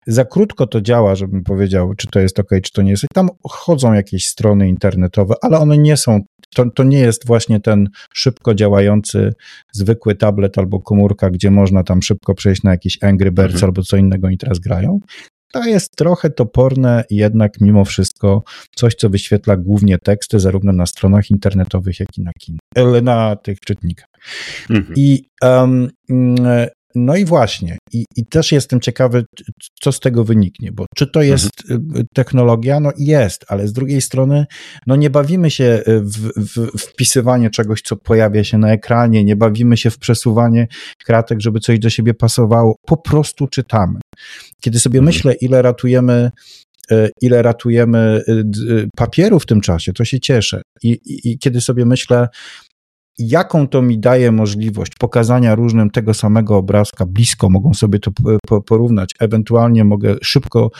Za 0.09 0.25
krótko 0.25 0.67
to 0.67 0.81
działa, 0.81 1.15
żebym 1.15 1.43
powiedział, 1.43 1.93
czy 1.93 2.07
to 2.07 2.19
jest 2.19 2.39
ok, 2.39 2.49
czy 2.63 2.71
to 2.71 2.81
nie 2.81 2.91
jest. 2.91 3.05
Tam 3.13 3.29
chodzą 3.43 3.93
jakieś 3.93 4.27
strony 4.27 4.67
internetowe, 4.67 5.35
ale 5.41 5.59
one 5.59 5.77
nie 5.77 5.97
są, 5.97 6.21
to, 6.55 6.69
to 6.75 6.83
nie 6.83 6.99
jest 6.99 7.27
właśnie 7.27 7.59
ten 7.59 7.89
szybko 8.13 8.55
działający 8.55 9.33
zwykły 9.73 10.15
tablet 10.15 10.57
albo 10.57 10.79
komórka, 10.79 11.29
gdzie 11.29 11.51
można 11.51 11.83
tam 11.83 12.01
szybko 12.01 12.35
przejść 12.35 12.63
na 12.63 12.71
jakieś 12.71 13.03
Angry 13.03 13.31
Birds 13.31 13.53
mhm. 13.53 13.65
albo 13.65 13.81
co 13.83 13.97
innego 13.97 14.27
oni 14.27 14.37
teraz 14.37 14.59
grają. 14.59 14.99
To 15.53 15.63
jest 15.63 15.95
trochę 15.95 16.29
toporne, 16.29 17.03
jednak 17.09 17.61
mimo 17.61 17.85
wszystko 17.85 18.43
coś, 18.75 18.95
co 18.95 19.09
wyświetla 19.09 19.57
głównie 19.57 19.97
teksty, 19.97 20.39
zarówno 20.39 20.71
na 20.71 20.85
stronach 20.85 21.29
internetowych, 21.31 21.99
jak 21.99 22.17
i 22.17 22.21
na, 22.21 22.31
kin, 22.39 22.57
na 23.03 23.35
tych 23.35 23.59
czytnikach. 23.59 24.09
Mhm. 24.69 24.93
I 24.95 25.23
um, 25.41 25.89
no 26.95 27.15
i 27.15 27.25
właśnie, 27.25 27.77
i, 27.93 28.05
i, 28.15 28.25
też 28.25 28.51
jestem 28.51 28.79
ciekawy, 28.79 29.23
co 29.81 29.91
z 29.91 29.99
tego 29.99 30.23
wyniknie, 30.23 30.71
bo 30.71 30.85
czy 30.95 31.07
to 31.07 31.21
jest 31.21 31.49
mhm. 31.69 32.05
technologia? 32.13 32.79
No 32.79 32.91
jest, 32.97 33.45
ale 33.47 33.67
z 33.67 33.73
drugiej 33.73 34.01
strony, 34.01 34.45
no 34.87 34.95
nie 34.95 35.09
bawimy 35.09 35.51
się 35.51 35.83
w, 35.85 36.31
w, 36.37 36.77
wpisywanie 36.77 37.49
czegoś, 37.49 37.81
co 37.81 37.95
pojawia 37.95 38.43
się 38.43 38.57
na 38.57 38.71
ekranie, 38.71 39.23
nie 39.23 39.35
bawimy 39.35 39.77
się 39.77 39.89
w 39.89 39.97
przesuwanie 39.97 40.67
kratek, 41.05 41.41
żeby 41.41 41.59
coś 41.59 41.79
do 41.79 41.89
siebie 41.89 42.13
pasowało, 42.13 42.75
po 42.85 42.97
prostu 42.97 43.47
czytamy. 43.47 43.99
Kiedy 44.61 44.79
sobie 44.79 44.99
mhm. 44.99 45.15
myślę, 45.15 45.33
ile 45.33 45.61
ratujemy 45.61 46.31
ile 47.21 47.41
ratujemy 47.41 48.23
papieru 48.95 49.39
w 49.39 49.45
tym 49.45 49.61
czasie, 49.61 49.93
to 49.93 50.05
się 50.05 50.19
cieszę. 50.19 50.61
I, 50.83 50.89
i, 50.89 51.31
I, 51.31 51.39
kiedy 51.39 51.61
sobie 51.61 51.85
myślę, 51.85 52.27
jaką 53.19 53.67
to 53.67 53.81
mi 53.81 53.99
daje 53.99 54.31
możliwość 54.31 54.91
pokazania 54.99 55.55
różnym 55.55 55.89
tego 55.89 56.13
samego 56.13 56.57
obrazka 56.57 57.05
blisko, 57.05 57.49
mogą 57.49 57.73
sobie 57.73 57.99
to 57.99 58.11
porównać. 58.61 59.15
Ewentualnie 59.19 59.83
mogę 59.83 60.15
szybko, 60.21 60.71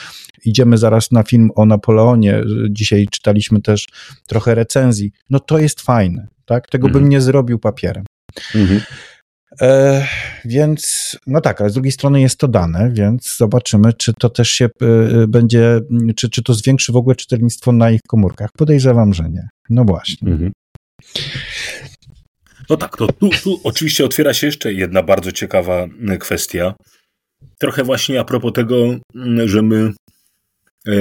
idziemy 0.45 0.77
zaraz 0.77 1.11
na 1.11 1.23
film 1.23 1.51
o 1.55 1.65
Napoleonie, 1.65 2.41
dzisiaj 2.69 3.07
czytaliśmy 3.11 3.61
też 3.61 3.87
trochę 4.27 4.55
recenzji. 4.55 5.11
No 5.29 5.39
to 5.39 5.59
jest 5.59 5.81
fajne, 5.81 6.27
tak? 6.45 6.67
Tego 6.67 6.87
mhm. 6.87 7.03
bym 7.03 7.09
nie 7.09 7.21
zrobił 7.21 7.59
papierem. 7.59 8.05
Mhm. 8.55 8.81
E, 9.61 10.05
więc, 10.45 11.17
no 11.27 11.41
tak, 11.41 11.61
ale 11.61 11.69
z 11.69 11.73
drugiej 11.73 11.91
strony 11.91 12.21
jest 12.21 12.39
to 12.39 12.47
dane, 12.47 12.91
więc 12.93 13.37
zobaczymy, 13.37 13.93
czy 13.93 14.13
to 14.13 14.29
też 14.29 14.49
się 14.49 14.65
e, 14.65 15.27
będzie, 15.27 15.79
czy, 16.15 16.29
czy 16.29 16.43
to 16.43 16.53
zwiększy 16.53 16.91
w 16.91 16.95
ogóle 16.95 17.15
czytelnictwo 17.15 17.71
na 17.71 17.91
ich 17.91 18.01
komórkach. 18.07 18.49
Podejrzewam, 18.57 19.13
że 19.13 19.29
nie. 19.29 19.49
No 19.69 19.83
właśnie. 19.83 20.31
Mhm. 20.31 20.51
No 22.69 22.77
tak, 22.77 22.97
to 22.97 23.07
tu, 23.07 23.29
tu 23.43 23.61
oczywiście 23.63 24.05
otwiera 24.05 24.33
się 24.33 24.47
jeszcze 24.47 24.73
jedna 24.73 25.03
bardzo 25.03 25.31
ciekawa 25.31 25.87
e, 26.07 26.17
kwestia. 26.17 26.73
Trochę 27.59 27.83
właśnie 27.83 28.19
a 28.19 28.23
propos 28.23 28.53
tego, 28.53 28.97
że 29.45 29.61
my 29.61 29.93
e, 30.87 30.93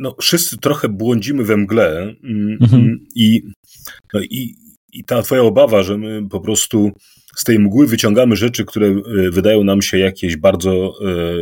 no, 0.00 0.16
wszyscy 0.20 0.58
trochę 0.58 0.88
błądzimy 0.88 1.44
we 1.44 1.56
mgle 1.56 2.14
mhm. 2.60 3.06
i, 3.14 3.42
no, 4.14 4.20
i, 4.20 4.54
i 4.92 5.04
ta 5.04 5.22
twoja 5.22 5.42
obawa, 5.42 5.82
że 5.82 5.98
my 5.98 6.28
po 6.28 6.40
prostu 6.40 6.90
z 7.36 7.44
tej 7.44 7.58
mgły 7.58 7.86
wyciągamy 7.86 8.36
rzeczy, 8.36 8.64
które 8.64 8.86
e, 8.86 9.02
wydają 9.30 9.64
nam 9.64 9.82
się 9.82 9.98
jakieś 9.98 10.36
bardzo 10.36 10.94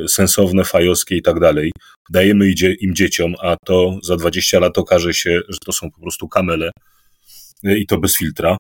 sensowne, 0.09 0.65
fajowskie 0.65 1.17
i 1.17 1.23
tak 1.23 1.41
dalej. 1.41 1.73
Dajemy 2.11 2.53
im 2.81 2.95
dzieciom, 2.95 3.35
a 3.43 3.57
to 3.67 3.99
za 4.03 4.17
20 4.17 4.59
lat 4.59 4.79
okaże 4.79 5.15
się, 5.15 5.41
że 5.49 5.59
to 5.65 5.73
są 5.73 5.91
po 5.91 6.01
prostu 6.01 6.29
kamele 6.29 6.71
i 7.63 7.87
to 7.87 7.99
bez 7.99 8.17
filtra. 8.17 8.57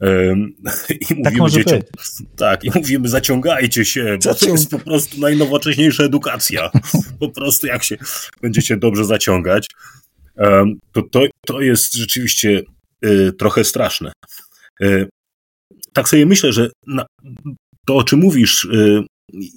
I 1.10 1.22
tak 1.22 1.34
mówimy 1.34 1.50
dzieciom, 1.50 1.78
być. 1.78 1.88
tak, 2.36 2.64
i 2.64 2.70
mówimy, 2.74 3.08
zaciągajcie 3.08 3.84
się, 3.84 4.18
bo 4.24 4.34
to 4.34 4.46
jest 4.46 4.70
po 4.70 4.78
prostu 4.78 5.20
najnowocześniejsza 5.20 6.04
edukacja. 6.04 6.70
Po 7.20 7.28
prostu 7.28 7.66
jak 7.66 7.84
się 7.84 7.96
będziecie 8.42 8.76
dobrze 8.76 9.04
zaciągać, 9.04 9.66
to, 10.92 11.02
to, 11.02 11.20
to 11.46 11.60
jest 11.60 11.94
rzeczywiście 11.94 12.62
y, 13.04 13.32
trochę 13.32 13.64
straszne. 13.64 14.12
Y, 14.82 15.08
tak 15.92 16.08
sobie 16.08 16.26
myślę, 16.26 16.52
że 16.52 16.70
to, 17.86 17.96
o 17.96 18.04
czym 18.04 18.18
mówisz, 18.20 18.64
y, 18.64 19.04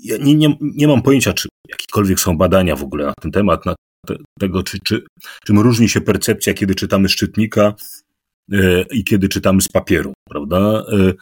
ja 0.04 0.18
nie, 0.18 0.36
nie, 0.36 0.58
nie 0.62 0.88
mam 0.88 1.02
pojęcia, 1.02 1.34
czy 1.34 1.50
jakiekolwiek 1.70 2.20
są 2.20 2.38
badania 2.38 2.76
w 2.76 2.84
ogóle 2.84 3.06
na 3.06 3.14
ten 3.22 3.32
temat, 3.32 3.66
na 3.66 3.76
te, 4.08 4.16
tego, 4.40 4.64
czy, 4.64 4.78
czy, 4.84 5.04
czym 5.46 5.60
różni 5.60 5.90
się 5.90 6.02
percepcja, 6.02 6.54
kiedy 6.54 6.76
czytamy 6.76 7.10
szczytnika, 7.10 7.74
i 8.92 9.04
kiedy 9.04 9.30
czytamy 9.30 9.62
z 9.62 9.68
papieru, 9.68 10.14
prawda? 10.30 10.84
E, 10.94 11.14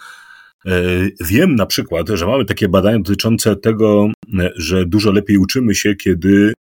e, 0.71 0.81
wiem 1.21 1.55
na 1.55 1.65
przykład, 1.65 2.09
że 2.09 2.27
mamy 2.27 2.45
takie 2.45 2.69
badania 2.69 2.97
dotyczące 2.97 3.55
tego, 3.55 4.07
że 4.55 4.85
dużo 4.85 5.11
lepiej 5.11 5.37
uczymy 5.37 5.75
się, 5.75 5.95
kiedy, 5.95 6.53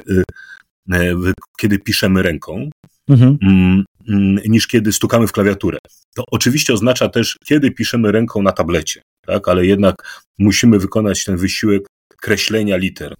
kiedy 1.60 1.80
piszemy 1.80 2.24
ręką, 2.24 2.70
mhm. 3.10 3.38
Mm, 3.42 3.84
mm, 4.10 4.44
niż 4.48 4.68
kiedy 4.68 4.94
stukamy 4.94 5.28
w 5.28 5.32
klawiaturę. 5.32 5.78
To 6.16 6.24
oczywiście 6.32 6.74
oznacza 6.74 7.10
też, 7.10 7.38
kiedy 7.46 7.72
piszemy 7.72 8.12
ręką 8.12 8.42
na 8.42 8.52
tablecie, 8.52 9.02
tak? 9.26 9.48
ale 9.48 9.66
jednak 9.66 10.24
musimy 10.40 10.80
wykonać 10.80 11.24
ten 11.24 11.38
wysiłek 11.38 11.84
kreślenia 12.22 12.78
liter. 12.78 13.14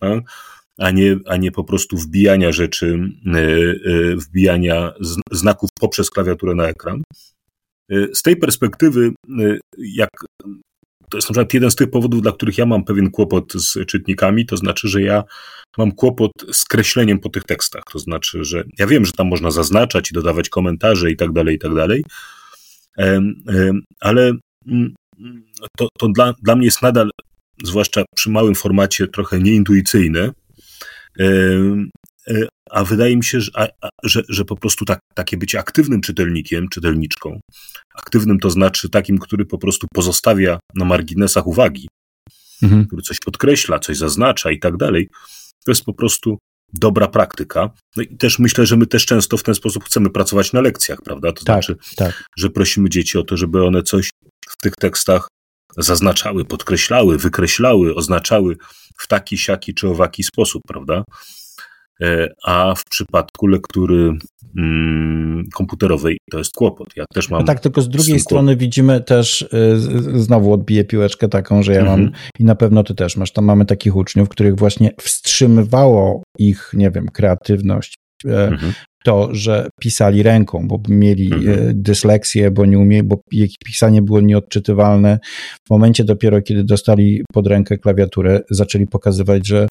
Tak? 0.00 0.18
A 0.78 0.90
nie, 0.90 1.16
a 1.26 1.36
nie 1.36 1.52
po 1.52 1.64
prostu 1.64 1.96
wbijania 1.96 2.52
rzeczy, 2.52 2.98
e, 3.26 3.38
e, 3.38 4.16
wbijania 4.16 4.92
znaków 5.32 5.70
poprzez 5.80 6.10
klawiaturę 6.10 6.54
na 6.54 6.68
ekran. 6.68 7.02
E, 7.90 8.14
z 8.14 8.22
tej 8.22 8.36
perspektywy, 8.36 9.12
jak 9.78 10.10
to 11.10 11.18
jest 11.18 11.28
na 11.28 11.32
przykład 11.32 11.54
jeden 11.54 11.70
z 11.70 11.76
tych 11.76 11.90
powodów, 11.90 12.22
dla 12.22 12.32
których 12.32 12.58
ja 12.58 12.66
mam 12.66 12.84
pewien 12.84 13.10
kłopot 13.10 13.52
z 13.52 13.86
czytnikami, 13.86 14.46
to 14.46 14.56
znaczy, 14.56 14.88
że 14.88 15.02
ja 15.02 15.24
mam 15.78 15.92
kłopot 15.92 16.32
z 16.52 16.64
kreśleniem 16.64 17.18
po 17.18 17.28
tych 17.28 17.44
tekstach. 17.44 17.82
To 17.92 17.98
znaczy, 17.98 18.44
że 18.44 18.64
ja 18.78 18.86
wiem, 18.86 19.04
że 19.04 19.12
tam 19.12 19.26
można 19.26 19.50
zaznaczać 19.50 20.10
i 20.10 20.14
dodawać 20.14 20.48
komentarze 20.48 21.10
i 21.10 21.16
tak 21.16 21.32
dalej, 21.32 21.56
i 21.56 21.58
tak 21.58 21.74
dalej, 21.74 22.04
ale 24.00 24.32
mm, 24.66 24.94
to, 25.78 25.88
to 25.98 26.08
dla, 26.08 26.34
dla 26.42 26.56
mnie 26.56 26.64
jest 26.64 26.82
nadal, 26.82 27.10
zwłaszcza 27.64 28.04
przy 28.14 28.30
małym 28.30 28.54
formacie, 28.54 29.06
trochę 29.06 29.38
nieintuicyjne, 29.38 30.30
a 32.70 32.84
wydaje 32.84 33.16
mi 33.16 33.24
się, 33.24 33.40
że, 33.40 33.68
że, 34.02 34.22
że 34.28 34.44
po 34.44 34.56
prostu 34.56 34.84
tak, 34.84 35.00
takie 35.14 35.36
bycie 35.36 35.58
aktywnym 35.58 36.00
czytelnikiem, 36.00 36.68
czytelniczką, 36.68 37.40
aktywnym 37.94 38.38
to 38.38 38.50
znaczy 38.50 38.90
takim, 38.90 39.18
który 39.18 39.46
po 39.46 39.58
prostu 39.58 39.86
pozostawia 39.94 40.58
na 40.74 40.84
marginesach 40.84 41.46
uwagi, 41.46 41.88
mhm. 42.62 42.86
który 42.86 43.02
coś 43.02 43.20
podkreśla, 43.20 43.78
coś 43.78 43.96
zaznacza 43.96 44.50
i 44.50 44.58
tak 44.58 44.76
dalej, 44.76 45.08
to 45.64 45.70
jest 45.70 45.84
po 45.84 45.94
prostu 45.94 46.38
dobra 46.72 47.08
praktyka. 47.08 47.70
No 47.96 48.02
i 48.02 48.16
też 48.16 48.38
myślę, 48.38 48.66
że 48.66 48.76
my 48.76 48.86
też 48.86 49.06
często 49.06 49.36
w 49.36 49.42
ten 49.42 49.54
sposób 49.54 49.84
chcemy 49.84 50.10
pracować 50.10 50.52
na 50.52 50.60
lekcjach, 50.60 51.02
prawda? 51.02 51.32
To 51.32 51.44
tak, 51.44 51.64
znaczy, 51.64 51.76
tak. 51.96 52.24
że 52.36 52.50
prosimy 52.50 52.88
dzieci 52.88 53.18
o 53.18 53.22
to, 53.22 53.36
żeby 53.36 53.64
one 53.64 53.82
coś 53.82 54.10
w 54.48 54.56
tych 54.62 54.72
tekstach 54.74 55.28
zaznaczały, 55.76 56.44
podkreślały, 56.44 57.18
wykreślały, 57.18 57.94
oznaczały 57.94 58.56
w 58.98 59.08
taki, 59.08 59.38
siaki 59.38 59.74
czy 59.74 59.88
owaki 59.88 60.22
sposób, 60.22 60.62
prawda? 60.68 61.04
a 62.44 62.74
w 62.74 62.84
przypadku 62.84 63.46
lektury 63.46 64.12
mm, 64.56 65.44
komputerowej 65.54 66.18
to 66.30 66.38
jest 66.38 66.52
kłopot. 66.54 66.88
Ja 66.96 67.04
też 67.14 67.30
mam. 67.30 67.40
No 67.40 67.46
tak, 67.46 67.60
tylko 67.60 67.82
z 67.82 67.88
drugiej 67.88 68.20
strony 68.20 68.52
kłopot. 68.52 68.60
widzimy 68.60 69.00
też, 69.00 69.48
znowu 70.14 70.52
odbiję 70.52 70.84
piłeczkę 70.84 71.28
taką, 71.28 71.62
że 71.62 71.72
ja 71.72 71.84
mam 71.84 72.00
mhm. 72.00 72.12
i 72.38 72.44
na 72.44 72.54
pewno 72.54 72.84
ty 72.84 72.94
też 72.94 73.16
masz, 73.16 73.32
tam 73.32 73.44
mamy 73.44 73.64
takich 73.66 73.96
uczniów, 73.96 74.28
których 74.28 74.56
właśnie 74.56 74.90
wstrzymywało 75.00 76.22
ich, 76.38 76.70
nie 76.74 76.90
wiem, 76.90 77.08
kreatywność, 77.08 77.94
mhm 78.24 78.72
to, 79.06 79.34
że 79.34 79.68
pisali 79.80 80.22
ręką, 80.22 80.68
bo 80.68 80.80
mieli 80.88 81.32
e, 81.32 81.36
mhm. 81.36 81.82
dysleksję, 81.82 82.50
bo, 82.50 82.66
nie 82.66 82.78
umie, 82.78 83.02
bo 83.02 83.20
ich 83.32 83.50
pisanie 83.64 84.02
było 84.02 84.20
nieodczytywalne. 84.20 85.18
W 85.66 85.70
momencie 85.70 86.04
dopiero, 86.04 86.42
kiedy 86.42 86.64
dostali 86.64 87.22
pod 87.32 87.46
rękę 87.46 87.78
klawiaturę, 87.78 88.40
zaczęli 88.50 88.86
pokazywać, 88.86 89.46
że 89.46 89.68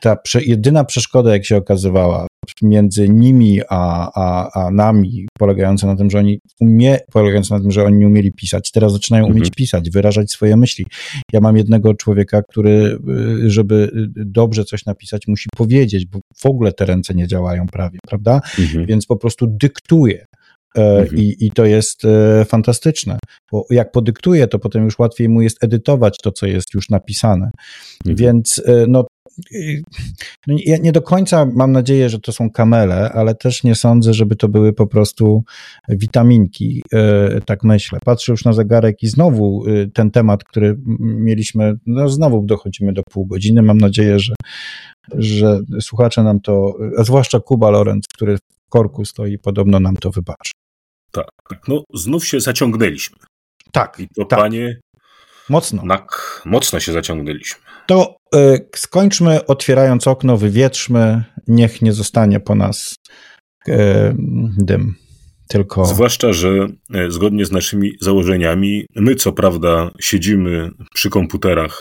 ta 0.00 0.16
jedyna 0.46 0.84
przeszkoda, 0.84 1.32
jak 1.32 1.44
się 1.44 1.56
okazywała, 1.56 2.26
między 2.62 3.08
nimi 3.08 3.60
a, 3.68 4.10
a, 4.14 4.50
a 4.60 4.70
nami, 4.70 5.26
polegająca 5.38 5.86
na 5.86 5.96
tym, 5.96 6.10
że 6.10 6.18
oni 6.18 6.38
umie, 6.60 6.98
polegająca 7.12 7.54
na 7.54 7.60
tym, 7.60 7.70
że 7.70 7.84
oni 7.84 7.96
nie 7.96 8.06
umieli 8.06 8.32
pisać, 8.32 8.70
teraz 8.70 8.92
zaczynają 8.92 9.24
umieć 9.24 9.36
mhm. 9.36 9.50
pisać, 9.56 9.90
wyrażać 9.90 10.30
swoje 10.30 10.56
myśli. 10.56 10.86
Ja 11.32 11.40
mam 11.40 11.56
jednego 11.56 11.94
człowieka, 11.94 12.42
który, 12.42 12.98
y, 13.44 13.50
żeby 13.50 13.90
dobrze 14.16 14.64
coś 14.64 14.86
napisać, 14.86 15.22
musi 15.28 15.48
powiedzieć, 15.56 16.06
bo 16.06 16.20
w 16.36 16.46
ogóle 16.46 16.72
te 16.72 16.84
ręce 16.84 17.14
nie 17.14 17.26
działają 17.26 17.66
prawie, 17.66 17.98
prawda? 18.08 18.40
Mhm. 18.58 18.86
Więc 18.86 19.06
po 19.06 19.16
prostu 19.16 19.46
dyktuje. 19.46 20.24
E, 20.76 20.98
mhm. 20.98 21.18
I, 21.18 21.36
I 21.40 21.50
to 21.50 21.64
jest 21.64 22.04
e, 22.04 22.44
fantastyczne, 22.44 23.18
bo 23.52 23.66
jak 23.70 23.92
podyktuje, 23.92 24.46
to 24.46 24.58
potem 24.58 24.84
już 24.84 24.98
łatwiej 24.98 25.28
mu 25.28 25.42
jest 25.42 25.64
edytować 25.64 26.18
to, 26.22 26.32
co 26.32 26.46
jest 26.46 26.74
już 26.74 26.90
napisane. 26.90 27.50
Mhm. 28.06 28.16
Więc 28.16 28.62
e, 28.66 28.84
no, 28.88 29.06
ja 30.46 30.76
nie 30.76 30.92
do 30.92 31.02
końca 31.02 31.46
mam 31.54 31.72
nadzieję, 31.72 32.08
że 32.08 32.20
to 32.20 32.32
są 32.32 32.50
kamele, 32.50 33.12
ale 33.12 33.34
też 33.34 33.64
nie 33.64 33.74
sądzę, 33.74 34.14
żeby 34.14 34.36
to 34.36 34.48
były 34.48 34.72
po 34.72 34.86
prostu 34.86 35.44
witaminki, 35.88 36.82
tak 37.46 37.64
myślę. 37.64 37.98
Patrzę 38.04 38.32
już 38.32 38.44
na 38.44 38.52
zegarek 38.52 39.02
i 39.02 39.08
znowu 39.08 39.64
ten 39.94 40.10
temat, 40.10 40.44
który 40.44 40.78
mieliśmy, 41.00 41.74
no 41.86 42.08
znowu 42.08 42.46
dochodzimy 42.46 42.92
do 42.92 43.02
pół 43.10 43.26
godziny. 43.26 43.62
Mam 43.62 43.78
nadzieję, 43.78 44.18
że, 44.18 44.34
że 45.14 45.60
słuchacze 45.80 46.22
nam 46.22 46.40
to, 46.40 46.74
a 46.98 47.04
zwłaszcza 47.04 47.40
Kuba 47.40 47.70
Lorenz, 47.70 48.04
który 48.14 48.36
w 48.36 48.68
korku 48.68 49.04
stoi, 49.04 49.38
podobno 49.38 49.80
nam 49.80 49.96
to 49.96 50.10
wybaczy. 50.10 50.52
Tak, 51.10 51.28
tak. 51.48 51.68
No 51.68 51.84
znów 51.94 52.26
się 52.26 52.40
zaciągnęliśmy. 52.40 53.16
Tak. 53.72 53.96
I 54.00 54.08
to 54.16 54.24
tak. 54.24 54.38
panie. 54.38 54.80
Mocno. 55.48 55.82
Tak, 55.88 56.42
mocno 56.44 56.80
się 56.80 56.92
zaciągnęliśmy. 56.92 57.60
To 57.86 58.16
y, 58.34 58.68
skończmy 58.76 59.46
otwierając 59.46 60.06
okno, 60.06 60.36
wywietrzmy, 60.36 61.24
niech 61.46 61.82
nie 61.82 61.92
zostanie 61.92 62.40
po 62.40 62.54
nas 62.54 62.94
y, 63.68 63.72
dym. 64.58 64.94
Tylko... 65.48 65.84
Zwłaszcza, 65.84 66.32
że 66.32 66.48
e, 66.94 67.10
zgodnie 67.10 67.46
z 67.46 67.52
naszymi 67.52 67.92
założeniami, 68.00 68.86
my 68.96 69.14
co 69.14 69.32
prawda 69.32 69.90
siedzimy 70.00 70.70
przy 70.94 71.10
komputerach 71.10 71.80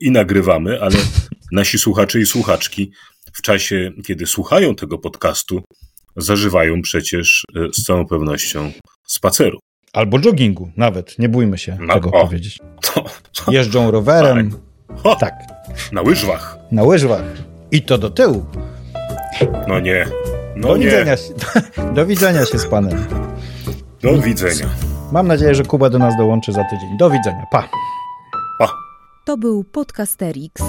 i 0.00 0.10
nagrywamy, 0.10 0.82
ale 0.82 0.96
nasi 1.52 1.78
słuchacze 1.78 2.20
i 2.20 2.26
słuchaczki 2.26 2.92
w 3.32 3.42
czasie, 3.42 3.92
kiedy 4.06 4.26
słuchają 4.26 4.74
tego 4.74 4.98
podcastu, 4.98 5.62
zażywają 6.16 6.82
przecież 6.82 7.44
e, 7.56 7.68
z 7.72 7.84
całą 7.84 8.06
pewnością 8.06 8.72
spaceru. 9.06 9.58
Albo 9.94 10.18
joggingu, 10.18 10.70
nawet, 10.76 11.18
nie 11.18 11.28
bójmy 11.28 11.58
się 11.58 11.76
no, 11.80 11.94
tego 11.94 12.10
o, 12.10 12.24
powiedzieć. 12.24 12.58
To, 12.94 13.04
to, 13.32 13.52
Jeżdżą 13.52 13.90
rowerem. 13.90 14.50
Tak. 15.04 15.18
tak. 15.18 15.34
Na 15.92 16.02
łyżwach. 16.02 16.58
Na 16.72 16.82
łyżwach. 16.82 17.22
I 17.70 17.82
to 17.82 17.98
do 17.98 18.10
tyłu. 18.10 18.44
No 19.68 19.80
nie. 19.80 20.06
No 20.56 20.68
do, 20.68 20.76
nie. 20.76 20.84
Widzenia 20.84 21.16
się, 21.16 21.34
do 21.94 22.06
widzenia 22.06 22.44
się 22.44 22.58
z 22.58 22.66
panem. 22.66 23.04
Do 24.02 24.18
widzenia. 24.18 24.66
Mam 25.12 25.26
nadzieję, 25.26 25.54
że 25.54 25.64
Kuba 25.64 25.90
do 25.90 25.98
nas 25.98 26.16
dołączy 26.16 26.52
za 26.52 26.64
tydzień. 26.64 26.96
Do 26.98 27.10
widzenia. 27.10 27.46
Pa. 27.50 27.68
Pa. 28.58 28.68
To 29.24 29.36
był 29.36 29.64
Podcasterix. 29.64 30.62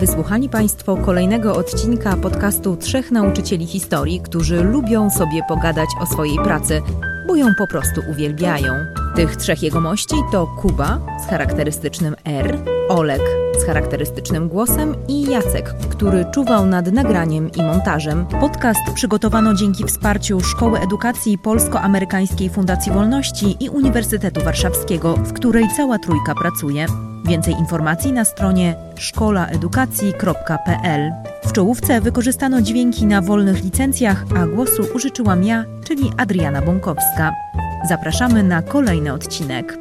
Wysłuchali 0.00 0.48
Państwo 0.48 0.96
kolejnego 0.96 1.56
odcinka 1.56 2.16
podcastu 2.16 2.76
Trzech 2.76 3.10
Nauczycieli 3.10 3.66
Historii, 3.66 4.20
którzy 4.20 4.64
lubią 4.64 5.10
sobie 5.10 5.42
pogadać 5.48 5.88
o 6.00 6.06
swojej 6.06 6.36
pracy, 6.36 6.82
bo 7.26 7.36
ją 7.36 7.46
po 7.58 7.66
prostu 7.66 8.00
uwielbiają. 8.10 8.72
Tych 9.16 9.36
trzech 9.36 9.62
jegomości 9.62 10.14
to 10.32 10.46
Kuba 10.46 11.00
z 11.24 11.30
charakterystycznym 11.30 12.16
R, 12.24 12.58
Olek 12.88 13.20
z 13.58 13.64
charakterystycznym 13.64 14.48
głosem 14.48 14.94
i 15.08 15.22
Jacek, 15.22 15.74
który 15.90 16.24
czuwał 16.34 16.66
nad 16.66 16.92
nagraniem 16.92 17.50
i 17.52 17.62
montażem. 17.62 18.26
Podcast 18.26 18.80
przygotowano 18.94 19.54
dzięki 19.54 19.84
wsparciu 19.84 20.40
Szkoły 20.40 20.80
Edukacji 20.80 21.38
Polsko-Amerykańskiej 21.38 22.50
Fundacji 22.50 22.92
Wolności 22.92 23.64
i 23.64 23.68
Uniwersytetu 23.68 24.44
Warszawskiego, 24.44 25.14
w 25.14 25.32
której 25.32 25.68
cała 25.76 25.98
trójka 25.98 26.34
pracuje. 26.34 26.86
Więcej 27.28 27.54
informacji 27.54 28.12
na 28.12 28.24
stronie 28.24 28.74
szkolaedukacji.pl. 28.96 31.12
W 31.44 31.52
czołówce 31.52 32.00
wykorzystano 32.00 32.62
dźwięki 32.62 33.06
na 33.06 33.22
wolnych 33.22 33.64
licencjach, 33.64 34.24
a 34.36 34.46
głosu 34.46 34.86
użyczyłam 34.94 35.44
ja, 35.44 35.64
czyli 35.84 36.10
Adriana 36.16 36.62
Bąkowska. 36.62 37.32
Zapraszamy 37.88 38.42
na 38.42 38.62
kolejny 38.62 39.12
odcinek. 39.12 39.78